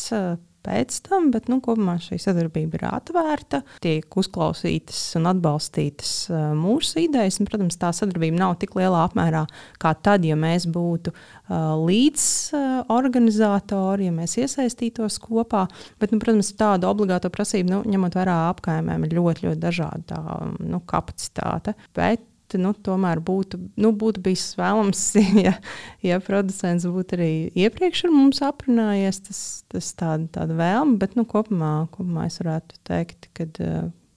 pēc 0.67 0.91
tam, 1.07 1.23
bet 1.35 1.45
nu, 1.51 1.57
kopumā 1.65 1.95
šī 2.03 2.17
sadarbība 2.21 2.73
ir 2.79 2.85
atvērta, 2.91 3.59
tiek 3.85 4.07
uzklausītas 4.21 5.01
un 5.21 5.25
atbalstītas 5.31 6.13
mūsu 6.59 6.93
idejas. 7.07 7.37
Un, 7.41 7.45
protams, 7.51 7.77
tā 7.81 7.89
sadarbība 7.97 8.37
nav 8.41 8.53
tik 8.61 8.71
lielā 8.79 9.01
apmērā 9.09 9.43
kā 9.81 9.91
tad, 10.05 10.21
ja 10.29 10.37
mēs 10.39 10.63
būtu 10.71 11.09
līdzorganizatori, 11.51 14.05
ja 14.09 14.13
mēs 14.15 14.33
iesaistītos 14.41 15.15
kopā. 15.23 15.63
Bet, 16.01 16.09
nu, 16.15 16.19
protams, 16.23 16.49
tāda 16.59 16.85
obligāta 16.91 17.29
prasība, 17.33 17.69
nu, 17.75 17.79
ņemot 17.91 18.13
vērā 18.21 18.37
apkaimēm, 18.55 19.01
ir 19.07 19.13
ļoti, 19.19 19.41
ļoti 19.49 19.61
dažāda 19.65 20.17
nu, 20.61 20.79
kapacitāte. 20.89 21.71
Bet 21.97 22.21
nu, 22.59 22.73
tomēr 22.75 23.23
būtu, 23.23 23.61
nu, 23.81 23.93
būtu 23.93 24.23
bijis 24.25 24.49
vēlams, 24.59 25.05
ja, 25.47 25.55
ja 26.03 26.21
producents 26.25 26.89
būtu 26.89 27.19
arī 27.19 27.33
iepriekš 27.55 28.07
ar 28.09 28.15
mums 28.17 28.43
aprunājies. 28.47 29.23
Tas, 29.29 29.41
tas 29.71 29.95
tāda, 29.95 30.27
tāda 30.41 30.59
vēlme, 30.59 30.99
bet 31.01 31.17
nu, 31.19 31.27
kopumā, 31.29 31.75
kopumā 31.95 32.27
es 32.31 32.41
varētu 32.43 32.81
teikt, 32.89 33.31
kad, 33.37 33.63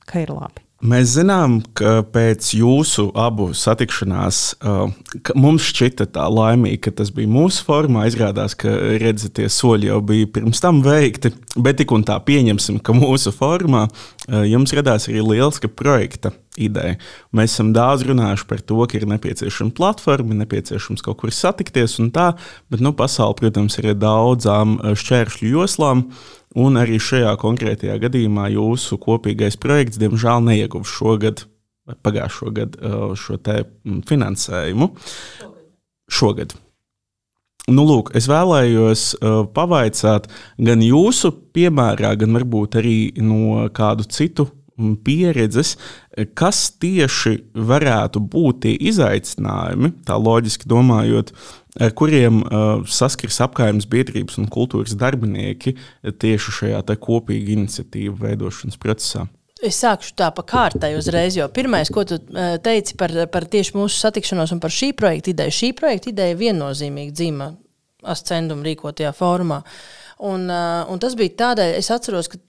ka 0.10 0.26
ir 0.26 0.34
labi. 0.34 0.63
Mēs 0.84 1.13
zinām, 1.15 1.62
ka 1.80 2.02
pēc 2.12 2.50
jūsu 2.58 3.06
abu 3.15 3.46
satikšanās 3.56 4.39
uh, 4.67 4.89
mums 5.39 5.69
šķita 5.69 6.10
tā 6.12 6.26
laimīga, 6.28 6.82
ka 6.89 6.91
tas 6.98 7.13
bija 7.15 7.32
mūsu 7.32 7.63
formā. 7.63 8.04
Izrādās, 8.10 8.52
ka 8.60 8.74
redzi, 9.00 9.30
tie 9.32 9.48
soļi 9.48 9.88
jau 9.88 10.02
bija 10.04 10.28
pirms 10.36 10.60
tam 10.60 10.82
veikti, 10.84 11.32
bet 11.56 11.80
tik 11.80 11.96
un 11.96 12.04
tā 12.04 12.17
pieņemsim, 12.28 12.82
ka 12.84 12.98
mūsu 12.98 13.32
formā 13.32 13.86
uh, 13.88 14.41
jums 14.43 14.76
radās 14.76 15.08
arī 15.08 15.24
liels 15.24 15.63
projekta 15.72 16.34
ideja. 16.58 16.98
Mēs 17.36 17.56
esam 17.56 17.72
daudz 17.76 18.06
runājuši 18.08 18.48
par 18.50 18.62
to, 18.62 18.80
ka 18.89 19.00
ir 19.00 19.08
nepieciešama 19.10 19.74
platforma, 19.78 20.38
nepieciešams 20.44 21.04
kaut 21.06 21.22
kur 21.22 21.34
satikties 21.34 21.98
un 22.04 22.12
tā, 22.13 22.34
bet 22.74 22.84
nu, 22.84 22.94
pasaule, 22.98 23.38
protams, 23.39 23.80
ir 23.82 23.94
daudzām 23.98 24.80
šķēršļu 24.94 25.54
joslām. 25.56 26.08
Un 26.54 26.78
arī 26.78 27.00
šajā 27.02 27.32
konkrētajā 27.42 27.96
gadījumā 28.04 28.52
jūsu 28.54 29.00
kopīgais 29.02 29.58
projekts, 29.58 29.98
diemžēl, 30.02 30.44
neieguva 30.46 30.86
šogad, 30.86 31.48
pagājušo 32.06 32.52
gadu, 32.54 32.78
uh, 32.78 33.16
šo 33.18 33.39
mm, 33.42 34.04
finansējumu. 34.10 34.92
Šogad. 36.13 36.54
Nu, 37.72 37.86
lūk, 37.88 38.12
es 38.20 38.28
vēlējos 38.28 39.04
uh, 39.16 39.44
pavaicāt 39.56 40.28
gan 40.60 40.84
jūsu 40.84 41.32
piemērā, 41.56 42.12
gan 42.20 42.36
varbūt 42.36 42.78
arī 42.82 42.98
no 43.24 43.70
kādu 43.74 44.06
citu 44.12 44.50
mm, 44.77 44.95
pieredzes, 45.05 45.75
kas 46.38 46.65
tieši 46.81 47.36
varētu 47.53 48.21
būt 48.33 48.63
tie 48.65 48.73
izaicinājumi, 48.91 49.93
tā 50.07 50.17
loģiski 50.19 50.69
domājot, 50.69 51.33
ar 51.81 51.93
kuriem 51.97 52.41
uh, 52.43 52.83
saskars 52.86 53.39
apgājuma 53.45 53.88
biedrības 53.89 54.38
un 54.41 54.49
kultūras 54.51 54.93
darbinieki 54.99 55.75
tieši 56.03 56.57
šajā 56.59 56.83
kopīga 57.01 57.55
iniciatīva 57.55 58.27
veidošanas 58.27 58.77
procesā. 58.81 59.25
Es 59.63 59.77
sākšu 59.79 60.17
tā 60.19 60.27
pa 60.36 60.43
kārtai 60.43 60.91
uzreiz, 60.97 61.38
jo 61.38 61.45
pirmais, 61.47 61.88
ko 61.93 62.03
tu 62.03 62.17
teici 62.65 62.97
par, 62.99 63.13
par 63.31 63.45
tieši 63.47 63.77
mūsu 63.77 63.95
satikšanos 63.95 64.51
un 64.51 64.59
par 64.59 64.73
šī 64.75 64.91
projekta 64.99 65.31
ideju, 65.31 65.55
šī 65.55 65.69
projekta 65.77 66.12
ideja 66.12 66.36
viennozīmīgi 66.36 67.15
dzīva 67.15 67.47
ascendumu 68.12 68.67
rīkotajā 68.67 69.13
formā. 69.15 69.62
Un, 70.27 70.49
un 70.51 71.01
tas 71.01 71.15
bija 71.19 71.38
tādēļ, 71.45 71.77
es 71.79 71.89
atceros, 71.95 72.27
ka 72.31 72.41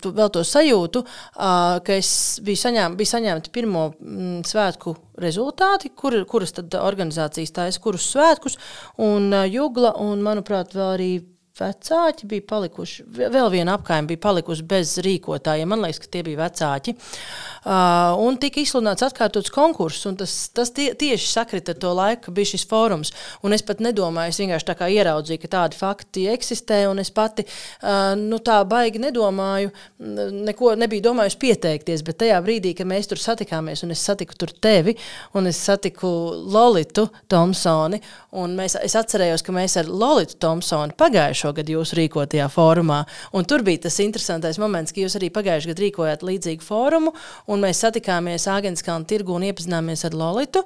tu 0.00 0.12
vēl 0.14 0.30
to 0.32 0.42
sajūtu, 0.44 1.04
ka 1.34 1.96
es 1.96 2.10
biju, 2.44 2.60
saņēm, 2.60 2.96
biju 2.98 3.10
saņemta 3.10 3.52
pirmo 3.54 3.86
mm, 3.92 4.42
svētku 4.48 4.96
rezultāti, 5.20 5.90
kur, 5.96 6.16
kuras 6.28 6.52
tad 6.56 6.74
organizācijas 6.80 7.54
taisa, 7.56 7.80
kurus 7.82 8.10
svētkus, 8.12 8.58
un 9.00 9.32
Jugla, 9.48 9.94
un 10.04 10.24
manuprāt, 10.24 10.76
vēl 10.76 10.90
arī 10.98 11.12
vecāki 11.54 12.26
bija 12.26 12.42
palikuši, 12.50 13.04
vēl 13.14 13.46
viena 13.52 13.76
apkaime 13.78 14.08
bija 14.10 14.18
palikusi 14.24 14.64
bez 14.66 14.96
rīkotājiem. 15.04 15.68
Man 15.70 15.84
liekas, 15.84 16.00
ka 16.02 16.08
tie 16.10 16.22
bija 16.26 16.40
vecāki. 16.40 16.96
Uh, 17.64 18.10
un 18.26 18.34
tika 18.42 18.58
izsludināts 18.58 19.04
atkārtots 19.06 19.52
konkurss, 19.54 20.02
un 20.10 20.18
tas, 20.18 20.32
tas 20.54 20.72
tie, 20.74 20.88
tieši 20.98 21.28
sakrita 21.30 21.70
ar 21.72 21.78
to 21.78 21.92
laiku, 21.94 22.24
kad 22.26 22.36
bija 22.36 22.50
šis 22.50 22.66
fórums. 22.66 23.12
Un 23.46 23.54
es 23.54 23.62
pat 23.62 23.78
nedomāju, 23.86 24.34
es 24.34 24.40
vienkārši 24.42 24.68
tā 24.72 24.74
kā 24.80 24.88
ieraudzīju, 24.96 25.42
ka 25.44 25.52
tādi 25.52 25.78
fakti 25.78 26.26
eksistē, 26.32 26.80
un 26.90 26.98
es 27.04 27.12
pati 27.14 27.46
uh, 27.46 28.16
nu, 28.18 28.42
tā 28.42 28.58
baigi 28.66 29.04
nedomāju, 29.04 29.70
neko 30.50 30.74
nebiju 30.80 31.06
domājusi 31.06 31.38
pieteikties. 31.46 32.02
Bet 32.02 32.18
tajā 32.24 32.42
brīdī, 32.42 32.74
kad 32.74 32.90
mēs 32.90 33.12
tur 33.12 33.22
satikāmies, 33.22 33.86
un 33.86 33.94
es 33.94 34.02
satiku 34.02 34.34
tur 34.42 34.50
tevi, 34.58 34.96
un 35.38 35.46
es 35.52 35.62
satiku 35.62 36.10
Lolitu 36.50 37.06
Thompsoni, 37.30 38.02
un 38.42 38.58
mēs, 38.58 38.74
es 38.82 38.98
atcerējos, 38.98 39.46
ka 39.46 39.54
mēs 39.54 39.78
ar 39.78 39.94
Lolitu 40.02 40.40
Thompsoni 40.42 40.98
pagājušajā 40.98 41.43
pagājušo 41.44 41.54
gadu 41.56 41.78
jūsu 41.78 41.98
rīkotajā 41.98 42.48
fórumā. 42.48 43.04
Un 43.34 43.44
tur 43.44 43.62
bija 43.62 43.84
tas 43.86 44.00
interesantais 44.00 44.58
moments, 44.58 44.92
ka 44.92 45.00
jūs 45.00 45.16
arī 45.18 45.30
pagājušajā 45.30 45.72
gadā 45.72 45.84
rīkojāt 45.84 46.22
līdzīgu 46.24 46.64
fórumu, 46.64 47.14
un 47.46 47.60
mēs 47.60 47.84
satikāmies 47.84 48.48
Āgānskalna 48.48 49.06
tirgu 49.06 49.34
un 49.34 49.44
iepazināmies 49.50 50.04
ar 50.04 50.14
Lolitu. 50.14 50.64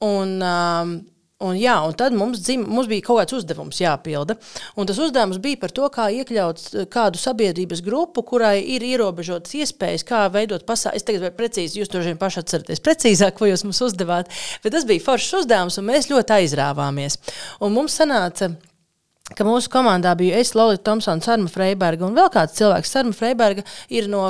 Un, 0.00 0.40
um, 0.42 1.00
Un, 1.38 1.54
jā, 1.54 1.76
un 1.86 1.92
tad 1.94 2.10
mums, 2.18 2.40
dzim, 2.42 2.64
mums 2.66 2.88
bija 2.90 3.04
kaut 3.06 3.20
kāds 3.20 3.36
uzdevums 3.36 3.78
jāpilda. 3.78 4.34
Un 4.74 4.88
tas 4.90 4.98
uzdevums 4.98 5.38
bija 5.38 5.60
par 5.60 5.70
to, 5.70 5.84
kā 5.94 6.08
iekļaut 6.10 6.64
kādu 6.90 7.20
sabiedrības 7.22 7.78
grupu, 7.86 8.24
kurai 8.26 8.56
ir 8.58 8.82
ierobežotas 8.82 9.54
iespējas, 9.54 10.02
kā 10.02 10.24
veidot 10.34 10.66
pasākumu. 10.66 10.98
Es 10.98 11.06
tagad 11.06 11.36
precīzi, 11.38 11.78
jūs 11.78 11.92
to 11.92 12.02
vien 12.02 12.18
paši 12.18 12.42
atceraties 12.42 12.82
precīzāk, 12.82 13.38
ko 13.38 13.52
jūs 13.52 13.62
mums 13.68 13.78
uzdevāt. 13.86 14.34
Bet 14.64 14.74
tas 14.74 14.88
bija 14.88 15.04
foršs 15.04 15.44
uzdevums, 15.44 15.78
un 15.78 15.86
mēs 15.92 16.10
ļoti 16.10 16.40
aizrāvāmies. 16.40 17.20
Un 17.62 17.78
mums 17.78 18.00
sanāca 18.02 18.50
ka 19.36 19.44
mūsu 19.44 19.68
komandā 19.72 20.14
bija 20.18 20.38
es, 20.40 20.54
Lorija 20.56 20.80
Thompsona, 20.86 21.22
Sarma 21.24 21.50
Freiberga 21.52 22.06
un 22.06 22.16
vēl 22.16 22.30
kāds 22.32 22.56
cilvēks. 22.58 22.92
Sarma 22.94 23.12
Freiberga 23.16 23.64
ir 23.92 24.08
no 24.10 24.22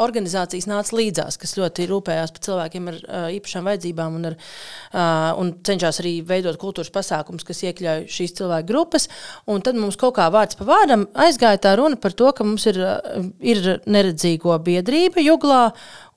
organizācijas 0.00 0.68
nāca 0.70 0.96
līdzās, 0.96 1.36
kas 1.40 1.56
ļoti 1.58 1.88
rūpējās 1.90 2.32
par 2.36 2.44
cilvēkiem 2.46 2.90
ar 2.92 2.98
uh, 3.00 3.26
īpašām 3.36 3.68
vajadzībām 3.68 4.16
un, 4.16 4.30
ar, 4.30 4.38
uh, 4.38 5.28
un 5.42 5.52
cenšas 5.66 6.00
arī 6.02 6.14
veidot 6.26 6.56
kultūras 6.60 6.92
pasākumus, 6.94 7.44
kas 7.46 7.62
iekļauj 7.68 8.06
šīs 8.16 8.36
cilvēku 8.40 8.70
grupas. 8.72 9.10
Un 9.50 9.64
tad 9.66 9.78
mums 9.78 10.00
kaut 10.00 10.16
kā 10.18 10.30
vārds 10.32 10.58
pa 10.58 10.68
vārdam 10.68 11.06
aizgāja 11.26 11.60
tā 11.66 11.76
runa 11.80 12.00
par 12.00 12.16
to, 12.16 12.32
ka 12.32 12.46
mums 12.46 12.64
ir, 12.70 12.80
ir 13.44 13.74
neredzīgo 13.84 14.56
biedrība 14.64 15.24
Juglā 15.24 15.66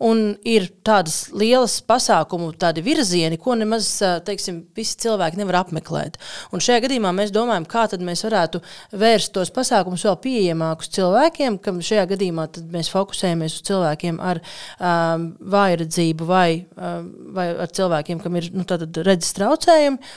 Un 0.04 0.34
ir 0.48 0.66
tādas 0.84 1.30
lielas 1.32 1.78
pasākumu, 1.88 2.50
tādi 2.60 2.84
virzieni, 2.84 3.38
ko 3.40 3.56
nemaz 3.56 3.88
teiksim, 4.28 4.64
visi 4.76 4.98
cilvēki 5.06 5.40
nevar 5.40 5.62
apmeklēt. 5.62 6.18
Un 6.52 6.64
šajā 6.64 6.82
gadījumā 6.88 7.14
mēs 7.16 7.32
domājam, 7.36 7.68
kā 7.70 7.86
mēs 8.04 8.26
varētu 8.28 8.60
vērst 9.00 9.34
tos 9.38 9.54
pasākumus 9.56 10.04
vēl 10.10 10.18
pieejamākus 10.26 10.92
cilvēkiem, 10.98 11.60
kam 11.64 11.80
šajā 11.80 12.08
gadījumā 12.12 12.50
mēs 12.74 12.92
fokusējamies 12.92 13.60
uz 13.60 13.68
cilvēkiem 13.70 14.20
ar 14.24 14.44
um, 14.44 15.30
vājredzību 15.56 16.28
vai, 16.28 16.50
um, 16.76 17.10
vai 17.38 17.50
ar 17.54 17.72
cilvēkiem, 17.72 18.20
kam 18.24 18.42
ir 18.42 18.52
nu, 18.52 18.68
redzes 19.08 19.38
traucējumi. 19.40 20.14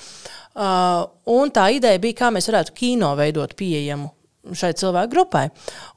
Uh, 0.57 1.05
tā 1.53 1.69
ideja 1.77 2.01
bija, 2.01 2.23
kā 2.25 2.33
mēs 2.33 2.49
varētu 2.49 2.75
kino 2.79 3.13
veidot 3.19 3.53
pieejamu 3.59 4.16
šai 4.55 4.73
cilvēku 4.79 5.13
grupai. 5.13 5.47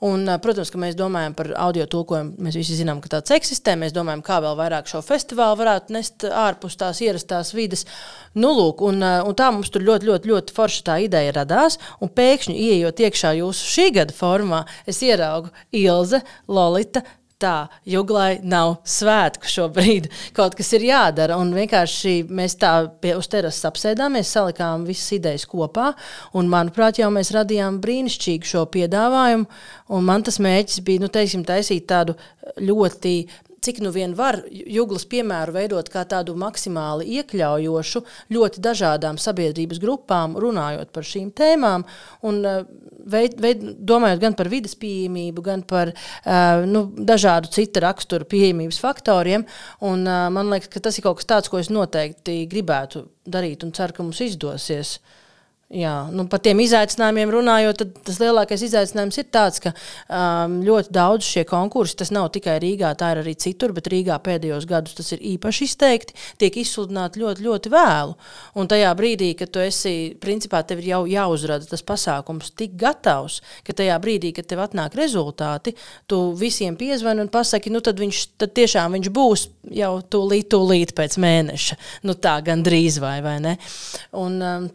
Un, 0.05 0.25
protams, 0.41 0.71
ka 0.73 0.81
mēs 0.81 0.97
domājam 0.99 1.35
par 1.37 1.51
audio 1.67 1.85
tulkojumu. 1.89 2.37
Mēs 2.45 2.57
visi 2.59 2.77
zinām, 2.79 3.01
ka 3.03 3.11
tāds 3.13 3.33
eksistē. 3.35 3.75
Mēs 3.79 3.93
domājam, 3.95 4.23
kā 4.25 4.39
vēl 4.43 4.57
vairāk 4.59 4.89
šo 4.89 5.03
festivālu 5.05 5.59
varētu 5.61 5.95
nest 5.95 6.25
ārpus 6.25 6.79
tās 6.79 7.01
ierastās 7.05 7.53
vidas. 7.57 7.85
Nu, 8.33 8.53
lūk, 8.55 8.83
un, 8.85 9.03
un 9.03 9.37
tā 9.37 9.51
mums 9.53 9.71
tur 9.73 9.85
ļoti, 9.85 10.09
ļoti, 10.09 10.33
ļoti 10.33 10.55
forša 10.55 10.85
tā 10.89 10.99
ideja 11.05 11.35
radās. 11.41 11.79
Un 12.01 12.11
pēkšņi, 12.15 12.57
ieejot 12.69 13.05
iekšā 13.05 13.35
jūsu 13.41 13.71
šī 13.75 13.87
gada 13.99 14.15
formā, 14.15 14.65
es 14.89 15.01
ieraugu 15.05 15.53
Ilze, 15.75 16.23
Lolita, 16.47 17.03
tā, 17.41 17.69
Juglai 17.87 18.39
nav 18.43 18.77
svētku 18.87 19.49
šobrīd. 19.49 20.09
Kaut 20.37 20.57
kas 20.59 20.71
ir 20.77 20.85
jādara. 20.89 21.39
Un 21.39 21.53
vienkārši 21.55 22.15
mēs 22.27 22.57
tā 22.61 22.73
pie, 23.01 23.15
uz 23.19 23.29
terases 23.31 23.67
apsēdāmies, 23.69 24.31
salikām 24.35 24.85
visas 24.87 25.15
idejas 25.17 25.47
kopā. 25.49 25.91
Un, 26.37 26.51
manuprāt, 26.51 27.01
jau 27.01 27.11
mēs 27.15 27.33
radījām 27.35 27.81
brīnišķīgu 27.83 28.53
šo 28.53 28.65
piedāvājumu. 28.73 29.49
Un 29.95 30.09
man 30.09 30.25
tas 30.27 30.39
mērķis 30.43 30.83
bija 30.85 31.05
nu, 31.05 31.11
teiksim, 31.13 31.45
taisīt 31.47 31.87
tādu 31.89 32.17
ļoti 32.59 33.15
cik 33.61 33.81
nu 33.83 33.91
vien 33.95 34.13
var 34.17 34.39
jūglas 34.49 35.05
piemēru 35.09 35.55
veidot 35.55 35.89
kā 35.91 36.03
tādu 36.09 36.35
maksimāli 36.39 37.07
iekļaujošu, 37.19 38.01
ļoti 38.35 38.63
dažādām 38.63 39.19
sabiedrības 39.21 39.81
grupām, 39.83 40.37
runājot 40.39 40.93
par 40.95 41.07
šīm 41.07 41.31
tēmām. 41.35 41.85
Un, 42.27 42.41
eh, 42.45 42.63
veid, 43.09 43.39
veid, 43.41 43.63
domājot 43.79 44.19
gan 44.21 44.35
par 44.37 44.49
vidas 44.51 44.75
pieejamību, 44.79 45.41
gan 45.41 45.63
par 45.63 45.89
uh, 45.89 46.65
nu, 46.67 46.83
dažādu 46.93 47.49
citu 47.49 47.81
raksturu 47.81 48.27
pieejamības 48.29 48.77
faktoriem. 48.83 49.45
Un, 49.81 50.03
uh, 50.05 50.27
man 50.29 50.51
liekas, 50.51 50.69
ka 50.69 50.83
tas 50.83 50.99
ir 50.99 51.07
kaut 51.07 51.21
kas 51.21 51.29
tāds, 51.29 51.49
ko 51.49 51.57
es 51.57 51.71
noteikti 51.73 52.43
gribētu 52.51 53.07
darīt 53.25 53.63
un 53.65 53.73
ceru, 53.73 53.95
ka 53.95 54.05
mums 54.05 54.21
izdosies. 54.27 54.99
Uh, 54.99 55.28
Jā, 55.69 56.07
nu, 56.09 56.23
par 56.25 56.39
tiem 56.41 56.57
izaicinājumiem 56.63 57.29
runājot, 57.29 57.77
tad 57.77 57.97
tas 58.07 58.15
lielākais 58.17 58.63
izaicinājums 58.65 59.19
ir 59.21 59.25
tāds, 59.29 59.59
ka 59.61 59.69
um, 59.69 60.55
ļoti 60.65 60.89
daudz 60.95 61.27
šie 61.27 61.43
konkursi, 61.45 61.93
tas 61.99 62.09
nav 62.09 62.31
tikai 62.33 62.55
Rīgā, 62.63 62.89
tā 62.97 63.11
ir 63.13 63.21
arī 63.21 63.35
citur, 63.37 63.75
bet 63.77 63.85
Rīgā 63.93 64.17
pēdējos 64.25 64.65
gados 64.65 64.97
tas 64.97 65.13
ir 65.13 65.21
īpaši 65.35 65.67
izteikti, 65.69 66.17
tiek 66.41 66.57
izsludināti 66.57 67.21
ļoti, 67.21 67.45
ļoti 67.45 67.73
vēlu. 67.75 68.17
Un 68.57 68.71
tajā 68.73 68.95
brīdī, 68.97 69.29
kad 69.37 69.53
tu 69.53 69.61
esi, 69.61 69.93
principā, 70.17 70.63
tev 70.65 70.81
ir 70.81 70.89
jau 70.89 71.03
jāuzrada 71.11 71.69
tas 71.69 71.85
pasākums 71.85 72.49
tik 72.57 72.73
gatavs, 72.81 73.37
ka 73.61 73.77
tajā 73.77 74.01
brīdī, 74.01 74.33
kad 74.41 74.49
tev 74.49 74.65
atnāk 74.65 74.97
rezultāti, 74.97 75.77
tu 76.09 76.23
visiem 76.33 76.81
piezvani 76.81 77.27
un 77.27 77.29
pasaki, 77.29 77.69
nu 77.69 77.85
tad 77.85 78.01
viņš 78.01 78.25
tad 78.41 78.57
tiešām 78.57 78.97
viņš 78.97 79.13
būs 79.13 79.47
jau 79.77 79.93
tūlīt, 80.01 80.49
tūlīt 80.49 80.97
pēc 80.97 81.21
mēneša. 81.21 81.81
Nu 82.09 82.17
tā 82.17 82.39
gandrīz 82.41 82.97
vai, 83.05 83.19
vai 83.21 83.37
ne? 83.45 83.59
Un, 84.17 84.41
um, 84.41 84.71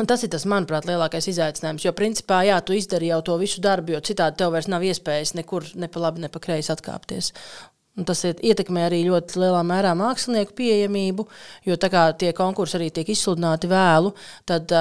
Un 0.00 0.08
tas 0.08 0.22
ir 0.24 0.30
tas, 0.32 0.46
manuprāt, 0.48 0.86
lielākais 0.88 1.28
izaicinājums. 1.28 1.84
Jo, 1.84 1.92
principā, 1.96 2.40
jā, 2.48 2.56
tu 2.64 2.72
izdari 2.76 3.10
jau 3.10 3.20
to 3.26 3.36
visu 3.42 3.60
darbu, 3.64 3.92
jo 3.92 4.00
citādi 4.04 4.40
tev 4.40 4.54
vairs 4.54 4.70
nav 4.72 4.84
iespējas 4.88 5.34
nekur 5.36 5.68
ne 5.76 5.88
pa 5.92 6.00
labi, 6.06 6.24
ne 6.24 6.32
pa 6.32 6.40
kreisi 6.42 6.72
atkāpties. 6.72 7.32
Un 8.00 8.06
tas 8.08 8.22
ietekmē 8.24 8.86
arī 8.86 9.02
ļoti 9.04 9.36
lielā 9.42 9.60
mērā 9.68 9.92
mākslinieku 10.00 10.56
pieejamību, 10.56 11.26
jo 11.68 11.76
tā 11.76 11.90
kā 11.92 12.06
tie 12.16 12.32
konkursi 12.32 12.78
arī 12.78 12.88
tiek 12.88 13.10
izsludināti 13.12 13.68
vēlu, 13.68 14.14
tad 14.48 14.72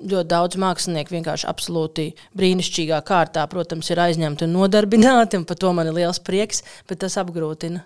ļoti 0.00 0.28
daudz 0.32 0.56
mākslinieku 0.64 1.12
vienkārši 1.18 1.48
absolūti 1.50 2.08
brīnišķīgā 2.40 3.02
kārtā, 3.04 3.44
protams, 3.52 3.92
ir 3.92 4.00
aizņemti 4.06 4.48
un 4.48 4.56
nodarbināti, 4.56 5.42
un 5.42 5.44
par 5.48 5.60
to 5.60 5.74
man 5.76 5.92
ir 5.92 5.98
liels 6.00 6.24
prieks, 6.24 6.64
bet 6.88 7.04
tas 7.04 7.20
apgrūtina. 7.20 7.84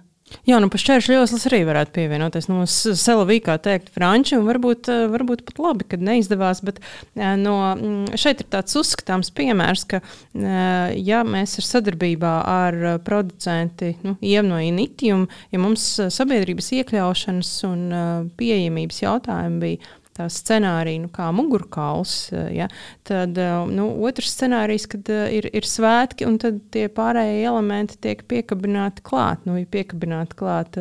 Jā, 0.48 0.58
nu, 0.62 0.68
pašķēršu 0.72 1.14
joslas 1.14 1.46
arī 1.48 1.60
varētu 1.68 1.94
pievienoties. 1.96 2.48
Nu, 2.50 2.64
Selavī, 2.68 3.38
kā 3.44 3.58
teikt, 3.62 3.90
franči, 3.94 4.36
un 4.38 4.46
varbūt, 4.48 4.88
eh, 4.92 5.04
varbūt 5.12 5.44
pat 5.48 5.60
labi, 5.62 5.86
kad 5.88 6.04
neizdevās. 6.04 6.62
Bet 6.64 6.80
eh, 6.80 7.34
no, 7.40 7.56
mm, 7.74 8.18
šeit 8.20 8.42
ir 8.44 8.50
tāds 8.52 8.76
uzskatāms 8.78 9.32
piemērs, 9.36 9.86
ka, 9.90 10.00
eh, 10.00 10.96
ja 11.04 11.22
mēs 11.26 11.58
ir 11.60 11.68
sadarbībā 11.68 12.34
ar 12.48 12.78
producenti 13.04 13.94
nu, 14.04 14.16
Ievu 14.24 14.48
no 14.48 14.60
Initium, 14.62 15.26
ja 15.52 15.62
mums 15.62 15.84
sabiedrības 16.14 16.72
iekļaušanas 16.80 17.52
un 17.68 17.82
pieejamības 18.38 19.02
jautājumi 19.04 19.62
bija 19.62 19.92
tā 20.18 20.26
scenārija, 20.33 21.04
nu, 21.04 21.11
kā 21.14 21.28
mugurkauls. 21.35 22.14
Eh, 22.33 22.50
ja, 22.59 22.68
tad 23.09 23.38
eh, 23.38 23.54
nu, 23.70 23.88
otrs 24.07 24.33
scenārijs, 24.35 24.88
kad 24.90 25.09
eh, 25.12 25.38
ir, 25.38 25.48
ir 25.54 25.68
svētki, 25.68 26.26
un 26.28 26.38
tad 26.42 26.61
tie 26.74 26.88
pārējie 26.92 27.44
elementi 27.48 27.98
tiek 28.09 28.24
piekabināti 28.31 29.04
klāt. 29.07 29.46
Nu, 29.48 29.59
ir 29.61 29.68
piekabināti 29.70 30.38
klāt 30.38 30.78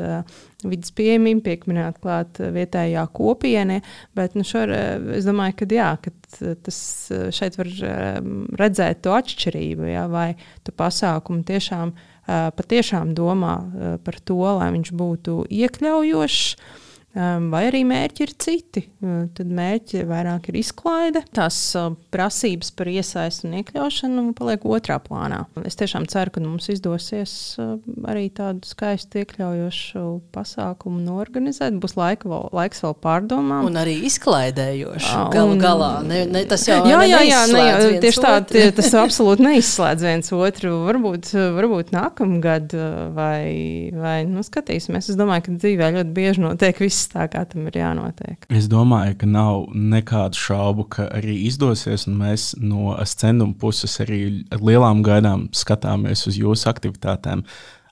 vidas 0.67 0.91
pieejamība, 0.97 1.45
piekabināti 1.51 2.03
klāt 2.03 2.41
vietējā 2.55 3.05
kopienē. 3.15 3.79
Bet 4.17 4.37
nu, 4.37 4.45
šor, 4.47 4.73
es 5.17 5.27
domāju, 5.27 5.59
ka, 5.61 5.69
jā, 5.77 5.91
ka 6.01 6.13
tas 6.65 6.79
šeit 7.35 7.59
var 7.59 7.71
redzēt 8.59 9.03
to 9.05 9.13
atšķirību, 9.15 9.87
ja, 9.91 10.07
vai 10.11 10.31
tu 10.65 10.73
pasākumu 10.75 11.45
tiešām, 11.47 11.93
patiešām 12.27 13.13
domā 13.15 13.53
par 14.03 14.17
to, 14.27 14.41
lai 14.57 14.73
viņš 14.73 14.91
būtu 14.97 15.39
iekļaujošs 15.61 16.49
vai 17.51 17.63
arī 17.69 17.81
mērķi 17.87 18.23
ir 18.25 18.33
citi. 18.41 18.83
Tad 19.37 19.49
mērķi 19.57 20.03
vairāk 20.07 20.49
ir 20.51 20.59
izklaide, 20.61 21.23
tās 21.35 21.57
prasības 22.13 22.71
par 22.77 22.89
iesaistu 22.91 23.47
un 23.47 23.57
iekļaušanu 23.61 24.25
paliek 24.37 24.65
otrā 24.67 24.99
plānā. 25.01 25.43
Es 25.67 25.77
tiešām 25.79 26.07
ceru, 26.11 26.33
ka 26.35 26.43
mums 26.43 26.69
izdosies 26.73 27.33
arī 28.07 28.27
tādu 28.33 28.67
skaistu 28.67 29.21
iekļaujošu 29.23 30.03
pasākumu 30.35 31.01
norganizēt. 31.05 31.79
Būs 31.81 31.97
laika 31.97 32.29
vēl, 32.29 32.49
laiks 32.57 32.83
vēl 32.85 32.95
pārdomām. 33.03 33.67
Un 33.69 33.79
arī 33.81 33.97
izklaidējoši. 34.09 35.13
Galu 35.33 35.55
un... 35.55 35.63
galā. 35.63 35.91
Ne, 36.07 36.23
ne, 36.29 36.43
tas 36.49 36.67
jau 36.69 36.79
jā, 36.85 37.01
jā, 37.09 37.21
jā, 37.27 37.41
ne, 37.53 37.99
tieši 38.03 38.23
tā, 38.23 38.35
tie, 38.49 38.67
tas 38.77 38.93
absolūti 39.05 39.45
neizslēdz 39.47 40.07
viens 40.09 40.33
otru. 40.37 40.75
Varbūt, 40.87 41.33
varbūt 41.57 41.93
nākamgad 41.95 42.77
vai, 43.17 43.89
vai 43.95 44.17
nu, 44.29 44.45
skatīsimies. 44.45 45.11
Es 45.11 45.19
domāju, 45.19 45.47
ka 45.47 45.57
dzīvē 45.57 45.91
ļoti 45.97 46.15
bieži 46.17 46.43
notiek 46.43 46.83
viss 46.83 47.06
viss 47.07 47.13
tā, 47.13 47.27
kā 47.31 47.45
tam 47.47 47.67
ir 47.67 47.77
jānotiek. 47.77 48.45
Es 48.49 48.67
domāju, 48.67 49.17
ka 49.21 49.27
nav 49.27 49.67
nekādu 49.73 50.37
šaubu, 50.37 50.87
ka 50.89 51.07
arī 51.15 51.47
izdosies, 51.47 52.07
un 52.07 52.17
mēs 52.19 52.55
no 52.59 52.95
scenuma 53.05 53.55
puses 53.59 53.99
arī 54.01 54.45
ar 54.51 54.59
lielām 54.61 55.03
gaidām 55.03 55.49
skatāmies 55.53 56.27
uz 56.27 56.37
jūsu 56.37 56.69
aktivitātēm. 56.69 57.45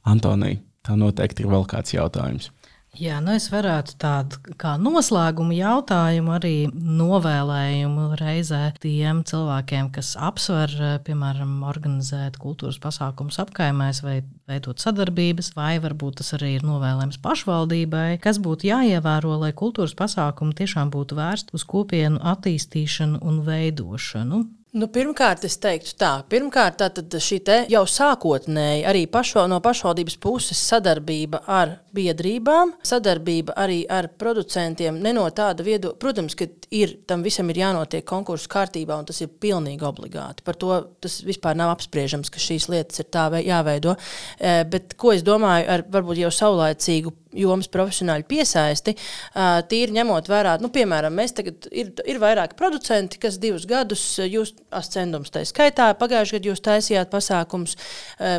Antonija, 0.06 0.60
tā 0.86 0.96
noteikti 0.96 1.44
ir 1.44 1.50
vēl 1.50 1.66
kāds 1.66 1.96
jautājums. 1.96 2.52
Jā, 2.96 3.18
nu 3.20 3.34
es 3.36 3.50
varētu 3.52 3.98
tādu 4.00 4.54
kā 4.62 4.76
noslēgumu 4.80 5.52
jautājumu 5.58 6.32
arī 6.38 6.54
novēlējumu 6.72 8.06
reizē 8.22 8.62
tiem 8.80 9.20
cilvēkiem, 9.28 9.90
kas 9.96 10.14
apsver, 10.16 10.72
piemēram, 11.04 11.58
organizēt 11.68 12.40
kultūras 12.40 12.80
pasākumus 12.80 13.42
apkaimēs 13.44 14.00
vai 14.06 14.22
veidot 14.48 14.80
sadarbības, 14.80 15.52
vai 15.58 15.76
varbūt 15.84 16.22
tas 16.22 16.32
arī 16.40 16.54
ir 16.56 16.68
novēlējums 16.68 17.20
pašvaldībai, 17.26 18.22
kas 18.24 18.40
būtu 18.40 18.72
jāievēro, 18.72 19.36
lai 19.44 19.52
kultūras 19.52 19.98
pasākumi 20.00 20.56
tiešām 20.56 20.94
būtu 20.96 21.20
vērsti 21.20 21.58
uz 21.58 21.68
kopienu 21.68 22.24
attīstīšanu 22.24 23.20
un 23.28 23.44
veidošanu. 23.44 24.46
Nu, 24.76 24.90
pirmkārt, 24.92 25.46
es 25.48 25.56
teiktu 25.64 25.94
tā, 25.96 26.10
pirmkārt, 26.28 26.82
tā 26.82 27.20
šī 27.24 27.38
jau 27.72 27.86
sākotnēji 27.88 28.82
arī 28.84 29.06
pašo, 29.08 29.46
no 29.48 29.62
pašvaldības 29.64 30.18
puses 30.20 30.60
sadarbība 30.68 31.40
ar 31.48 31.78
biedrībām, 31.96 32.74
sadarbība 32.84 33.56
arī 33.56 33.78
ar 33.88 34.10
producentiem. 34.20 34.98
Ne 35.00 35.14
no 35.16 35.24
tāda 35.32 35.64
viedokļa, 35.64 36.00
protams, 36.02 36.36
ka 36.36 36.50
ir, 36.76 36.98
tam 37.08 37.24
visam 37.24 37.48
ir 37.54 37.62
jānotiek 37.62 38.04
konkursu 38.04 38.52
kārtībā, 38.52 39.00
un 39.00 39.08
tas 39.08 39.24
ir 39.24 39.32
pilnīgi 39.32 39.88
obligāti. 39.88 40.44
Par 40.44 40.60
to 40.60 40.82
tas 41.00 41.22
vispār 41.24 41.56
nav 41.56 41.72
apspriežams, 41.78 42.34
ka 42.34 42.44
šīs 42.44 42.68
lietas 42.74 43.00
ir 43.00 43.08
tā 43.16 43.30
jāveido. 43.40 43.96
E, 44.36 44.58
bet 44.68 44.98
ko 45.00 45.16
es 45.16 45.24
domāju 45.24 45.72
ar 45.72 45.88
varbūt 45.96 46.20
jau 46.26 46.36
saulaicīgu 46.36 47.16
jomas 47.36 47.70
profesionāļu 47.72 48.28
piesaisti, 48.30 48.96
tīri 49.70 49.96
ņemot 50.00 50.30
vērā, 50.32 50.56
nu, 50.64 50.72
piemēram, 50.74 51.16
mēs 51.16 51.36
tagad 51.38 51.68
ir, 51.72 51.92
ir 52.08 52.20
vairāki 52.22 52.58
producenti, 52.60 53.20
kas 53.22 53.40
divus 53.42 53.68
gadus, 53.70 54.04
jūs 54.24 54.56
ascendums 54.76 55.34
tā 55.34 55.44
skaitā, 55.48 55.92
pagājušajā 56.00 56.40
gadā 56.40 56.52
jūs 56.52 56.64
taisījāt 56.66 57.12
pasākums, 57.14 57.76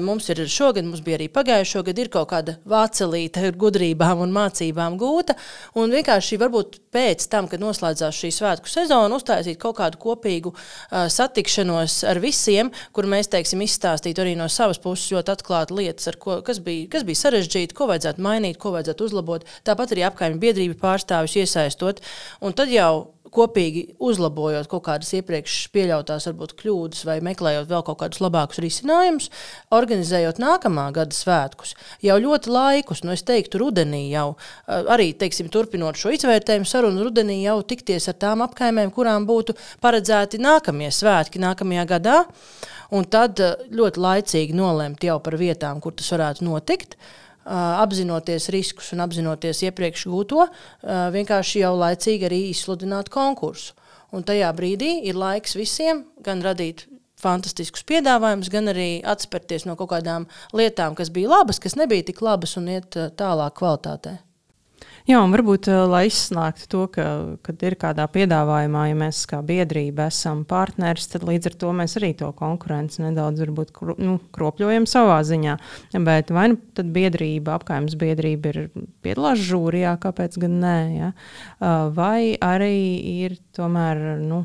mums 0.05 0.29
ir 0.33 0.43
šogad, 0.51 0.87
mums 0.87 1.03
bija 1.05 1.21
arī 1.21 1.29
pagājušo 1.33 1.85
gadu, 1.87 2.05
ir 2.05 2.11
kaut 2.13 2.31
kāda 2.33 2.57
vācelīte 2.69 3.45
ar 3.49 3.57
gudrībām 3.59 4.23
un 4.25 4.35
mācībām 4.35 4.99
gūta, 5.01 5.37
un 5.77 5.93
vienkārši 5.95 6.41
varbūt 6.41 6.81
pēc 6.95 7.27
tam, 7.33 7.49
kad 7.51 7.63
noslēdzās 7.63 8.17
šī 8.17 8.33
svētku 8.35 8.71
sezona, 8.71 9.17
uztaisīt 9.17 9.59
kaut 9.61 9.79
kādu 9.81 10.01
kopīgu 10.01 10.55
satikšanos 10.91 12.03
ar 12.09 12.21
visiem, 12.23 12.73
kur 12.97 13.09
mēs, 13.11 13.31
teiksim, 13.33 13.65
izstāstītu 13.67 14.23
arī 14.23 14.37
no 14.39 14.49
savas 14.53 14.81
puses 14.83 15.11
ļoti 15.13 15.35
atklāti 15.35 15.77
lietas, 15.77 16.17
ko, 16.21 16.41
kas, 16.47 16.61
bija, 16.65 16.89
kas 16.93 17.05
bija 17.07 17.23
sarežģīti, 17.25 17.77
ko 17.77 17.91
vajadzētu 17.91 18.23
mainīt, 18.25 18.61
ko 18.63 18.73
vajadzētu 18.77 18.86
uzlabot. 18.95 19.45
Tāpat 19.67 19.97
arī 19.97 20.07
apkaimē 20.07 20.39
biedrību 20.43 20.79
pārstāvis 20.81 21.37
iesaistot. 21.43 22.03
Un 22.45 22.55
tad 22.57 22.71
jau 22.71 23.17
kopīgi 23.37 23.83
uzlabojot 24.03 24.69
kaut 24.71 24.85
kādas 24.87 25.11
iepriekš 25.17 25.57
pieļautās 25.75 26.29
varbūt, 26.31 26.55
kļūdas 26.61 27.05
vai 27.09 27.19
meklējot 27.25 27.69
vēl 27.71 27.85
kaut 27.87 27.99
kādus 28.03 28.23
labākus 28.25 28.61
risinājumus, 28.63 29.29
organizējot 29.75 30.41
nākamā 30.43 30.87
gada 30.97 31.17
svētkus. 31.17 31.75
Jau 32.05 32.19
ļoti 32.23 32.53
laikus, 32.53 33.03
nu 33.07 33.15
es 33.17 33.25
teiktu, 33.27 33.61
rudenī 33.63 34.07
jau 34.13 34.29
arī 34.67 35.11
teiksim, 35.19 35.51
turpinot 35.53 35.99
šo 36.01 36.15
izvērtējumu 36.17 36.69
sarunu, 36.69 37.05
rudenī 37.07 37.43
jau 37.43 37.59
tikties 37.67 38.09
ar 38.13 38.19
tām 38.23 38.47
apkaimēm, 38.47 38.95
kurām 38.95 39.29
būtu 39.29 39.57
paredzēti 39.85 40.41
nākamie 40.43 40.91
svētki 40.95 41.43
nākamajā 41.43 41.87
gadā. 41.97 42.23
Un 42.95 43.07
tad 43.11 43.41
ļoti 43.75 43.99
laicīgi 43.99 44.55
nolemt 44.55 45.03
jau 45.03 45.19
par 45.23 45.35
vietām, 45.41 45.81
kur 45.83 45.97
tas 45.99 46.13
varētu 46.15 46.47
notikt. 46.47 46.95
Apzinoties 47.47 48.49
riskus 48.51 48.91
un 48.97 49.05
apzinoties 49.05 49.63
iepriekš 49.69 50.07
gūto, 50.11 50.49
vienkārši 51.15 51.63
jau 51.63 51.73
laicīgi 51.79 52.27
arī 52.27 52.41
izsludināt 52.51 53.11
konkursu. 53.15 53.77
Un 54.15 54.27
tajā 54.27 54.51
brīdī 54.57 55.01
ir 55.07 55.19
laiks 55.19 55.55
visiem 55.59 56.05
gan 56.27 56.43
radīt 56.43 56.87
fantastiskus 57.21 57.87
piedāvājumus, 57.89 58.51
gan 58.53 58.71
arī 58.75 58.89
atspērties 59.07 59.65
no 59.67 59.77
kaut 59.79 59.95
kādām 59.95 60.27
lietām, 60.57 60.99
kas 60.99 61.11
bija 61.15 61.33
labas, 61.39 61.63
kas 61.63 61.79
nebija 61.79 62.11
tik 62.11 62.23
labas, 62.23 62.57
un 62.61 62.69
iet 62.75 62.99
tālāk 63.19 63.57
kvalitātē. 63.59 64.19
Jā, 65.07 65.21
un 65.23 65.31
varbūt, 65.31 65.69
eh, 65.71 65.85
lai 65.87 66.07
izslēgtu 66.09 66.67
to, 66.67 66.83
ka, 66.91 67.05
kad 67.47 67.63
ir 67.63 67.77
kādā 67.79 68.09
piedāvājumā, 68.11 68.89
ja 68.91 68.97
mēs 68.99 69.23
kā 69.31 69.39
biedrība 69.47 70.09
esam 70.11 70.45
partneris, 70.45 71.07
tad 71.13 71.23
līdz 71.23 71.47
ar 71.53 71.57
to 71.63 71.71
mēs 71.79 71.97
arī 72.01 72.11
to 72.19 72.33
konkurenci 72.35 73.05
nedaudz 73.05 73.45
varbūt, 73.45 73.71
nu, 74.03 74.19
kropļojam 74.35 74.89
savā 74.91 75.21
ziņā. 75.23 75.57
Bet 76.03 76.35
vai 76.35 76.49
nu 76.53 76.59
tad 76.75 76.91
biedrība, 76.91 77.55
apkaimnes 77.55 77.95
biedrība 77.95 78.53
ir 78.53 78.61
piedalās 79.07 79.39
žūrijā, 79.47 79.95
kāpēc 80.03 80.41
gan 80.43 80.59
nē? 80.65 80.79
Ja? 80.97 81.13
Vai 81.95 82.35
arī 82.43 82.75
ir 83.23 83.39
tomēr. 83.57 84.03
Nu, 84.27 84.43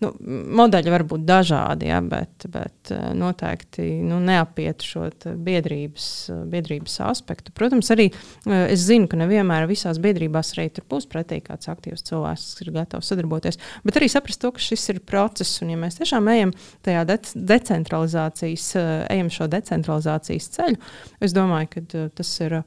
Nu, 0.00 0.10
modeļi 0.56 0.92
var 0.92 1.02
būt 1.04 1.26
dažādi, 1.28 1.90
ja, 1.90 1.98
bet, 2.00 2.46
bet 2.48 2.92
eh, 2.94 3.10
noteikti 3.16 3.84
nu, 4.00 4.16
neapiet 4.24 4.80
šo 4.86 5.10
biedrības, 5.36 6.06
biedrības 6.48 6.94
aspektu. 7.04 7.52
Protams, 7.56 7.90
arī 7.92 8.06
eh, 8.08 8.70
es 8.72 8.86
zinu, 8.86 9.10
ka 9.10 9.18
nevienmēr 9.20 9.68
visās 9.68 10.00
biedrībās 10.00 10.54
arī 10.56 10.70
tur 10.72 10.86
būs 10.88 11.04
pretī 11.10 11.42
kāds 11.44 11.68
aktīvs 11.68 12.06
cilvēks, 12.08 12.46
kas 12.54 12.64
ir 12.64 12.72
gatavs 12.78 13.12
sadarboties. 13.12 13.60
Bet 13.84 14.00
arī 14.00 14.08
saprast 14.12 14.40
to, 14.40 14.54
ka 14.56 14.64
šis 14.64 14.88
ir 14.94 15.02
process, 15.04 15.60
un 15.60 15.74
ja 15.74 15.80
mēs 15.80 16.00
tiešām 16.00 16.32
ejam 16.32 16.54
tajā 16.86 17.04
de 17.10 17.18
decentralizācijas, 17.52 18.70
eh, 18.80 18.92
ejam 19.18 19.28
šo 19.36 19.50
decentralizācijas 19.52 20.48
ceļu, 20.56 20.80
es 21.20 21.36
domāju, 21.36 21.74
ka 21.76 22.08
tas 22.16 22.32
ir 22.40 22.62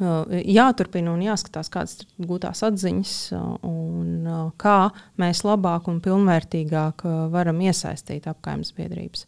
jāturpina 0.00 1.12
un 1.14 1.24
jāskatās, 1.24 1.70
kādas 1.72 1.98
ir 2.02 2.28
gūtās 2.30 2.62
atziņas 2.66 3.16
un 3.66 4.30
kā 4.60 4.78
mēs 5.20 5.44
labāk 5.46 5.90
un 5.92 6.00
pilnvērtīgāk 6.04 7.04
varam 7.32 7.60
iesaistīt 7.66 8.28
apgājuma 8.30 8.76
biedrības. 8.76 9.26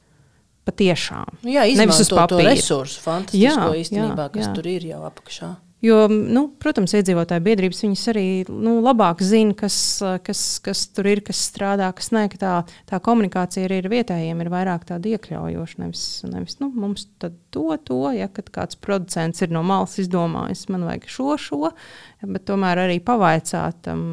Patiešām. 0.62 1.40
Jā, 1.50 1.64
izmantot 1.66 2.30
to 2.30 2.38
resursu, 2.38 3.00
fantastisko 3.02 3.42
jā, 3.42 3.80
īstenībā, 3.80 4.28
jā, 4.28 4.32
kas 4.36 4.44
jā. 4.46 4.52
tur 4.54 4.68
ir 4.70 4.84
jau 4.92 5.00
apakšā. 5.08 5.48
Jo, 5.82 6.04
nu, 6.06 6.44
protams, 6.62 6.92
iedzīvotāju 6.94 7.42
biedrības 7.42 7.80
arī 8.12 8.44
nu, 8.46 8.76
labāk 8.84 9.18
zina, 9.26 9.50
kas, 9.58 9.76
kas, 10.22 10.42
kas 10.62 10.84
tur 10.94 11.08
ir, 11.10 11.24
kas 11.26 11.40
strādā, 11.48 11.88
kas 11.98 12.12
nē. 12.14 12.28
Ka 12.30 12.38
tā, 12.38 12.52
tā 12.86 13.00
komunikācija 13.02 13.66
arī 13.66 13.80
ar 13.82 13.88
vietējiem 13.90 14.44
ir 14.44 14.50
vairāk 14.52 14.84
tāda 14.86 15.10
iekļaujoša. 15.10 15.80
Nevis, 15.82 16.04
nevis 16.30 16.60
nu, 16.60 16.68
mums 16.70 17.08
to, 17.18 17.32
to, 17.82 17.98
ja 18.14 18.30
kāds 18.30 18.78
producents 18.78 19.42
ir 19.42 19.50
no 19.50 19.64
malas 19.66 19.98
izdomājis, 19.98 20.68
man 20.70 20.86
vajag 20.86 21.10
šo, 21.10 21.34
šo, 21.48 21.72
bet 22.22 22.46
tomēr 22.46 22.84
arī 22.84 23.00
pavaicāt 23.02 23.90
um, 23.90 24.06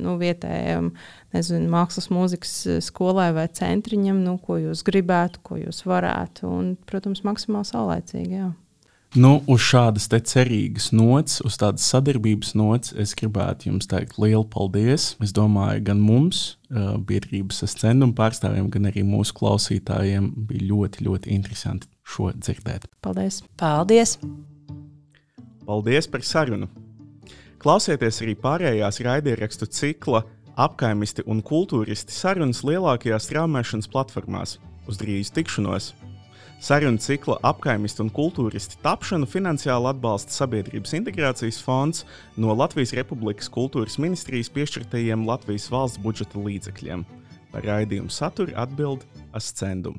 nu, 0.00 0.16
vietējiem. 0.22 0.94
Nezinu, 1.36 1.68
mākslas 1.72 2.08
mūzikas 2.12 2.56
skolai 2.88 3.30
vai 3.36 3.46
centriņam, 3.52 4.24
nu, 4.24 4.38
ko 4.40 4.56
jūs 4.60 4.80
gribētu, 4.88 5.44
ko 5.44 5.60
jūs 5.60 5.84
varētu. 5.88 6.48
Un, 6.48 6.74
protams, 6.88 7.20
maksimāli 7.28 7.68
saulēcīgi. 7.68 8.36
Jā. 8.40 8.50
Nu, 9.12 9.42
uz 9.44 9.60
šādas 9.60 10.06
cerīgas 10.08 10.86
nots, 10.96 11.42
uz 11.44 11.58
tādas 11.60 11.84
sadarbības 11.84 12.54
nots, 12.56 12.94
es 12.96 13.10
gribētu 13.12 13.66
jums 13.68 13.84
teikt 13.90 14.16
lielu 14.16 14.46
paldies. 14.48 15.10
Es 15.20 15.34
domāju, 15.36 15.82
gan 15.84 15.98
mums, 16.00 16.54
biedrības 16.70 17.60
scendumu 17.68 18.16
pārstāvjiem, 18.16 18.70
gan 18.72 18.88
arī 18.88 19.02
mūsu 19.04 19.34
klausītājiem 19.36 20.30
bija 20.48 20.64
ļoti, 20.70 21.04
ļoti 21.04 21.34
interesanti 21.34 21.90
šo 22.08 22.30
dzirdēt. 22.32 22.86
Paldies! 23.04 23.42
Paldies, 23.60 24.14
paldies 25.66 26.08
par 26.08 26.24
sarunu! 26.24 26.70
Klausieties 27.60 28.22
arī 28.24 28.32
pārējās 28.40 29.02
raidierakstu 29.04 29.68
cikla 29.68 30.22
apkaimisti 30.56 31.26
un 31.28 31.44
kultūristi 31.44 32.16
sarunas 32.16 32.64
lielākajās 32.64 33.28
straumēšanas 33.28 33.92
platformās. 33.92 34.56
Uz 34.88 35.04
drīz 35.04 35.34
tikšanos! 35.36 35.92
Sarunu 36.62 37.00
cikla 37.02 37.40
apkaimisti 37.42 38.04
un 38.04 38.10
kultūristi 38.14 38.76
tapšanu 38.84 39.26
finansiāli 39.26 39.88
atbalsta 39.90 40.30
Sabiedrības 40.30 40.92
integrācijas 40.94 41.58
fonds 41.58 42.04
no 42.38 42.54
Latvijas 42.54 42.94
Republikas 42.94 43.50
kultūras 43.50 43.98
ministrijas 43.98 44.52
piešķirtajiem 44.54 45.26
Latvijas 45.26 45.66
valsts 45.74 45.98
budžeta 46.04 46.38
līdzekļiem. 46.38 47.02
Par 47.50 47.66
raidījumu 47.66 48.14
saturu 48.14 48.54
atbild 48.54 49.02
Ascendum. 49.34 49.98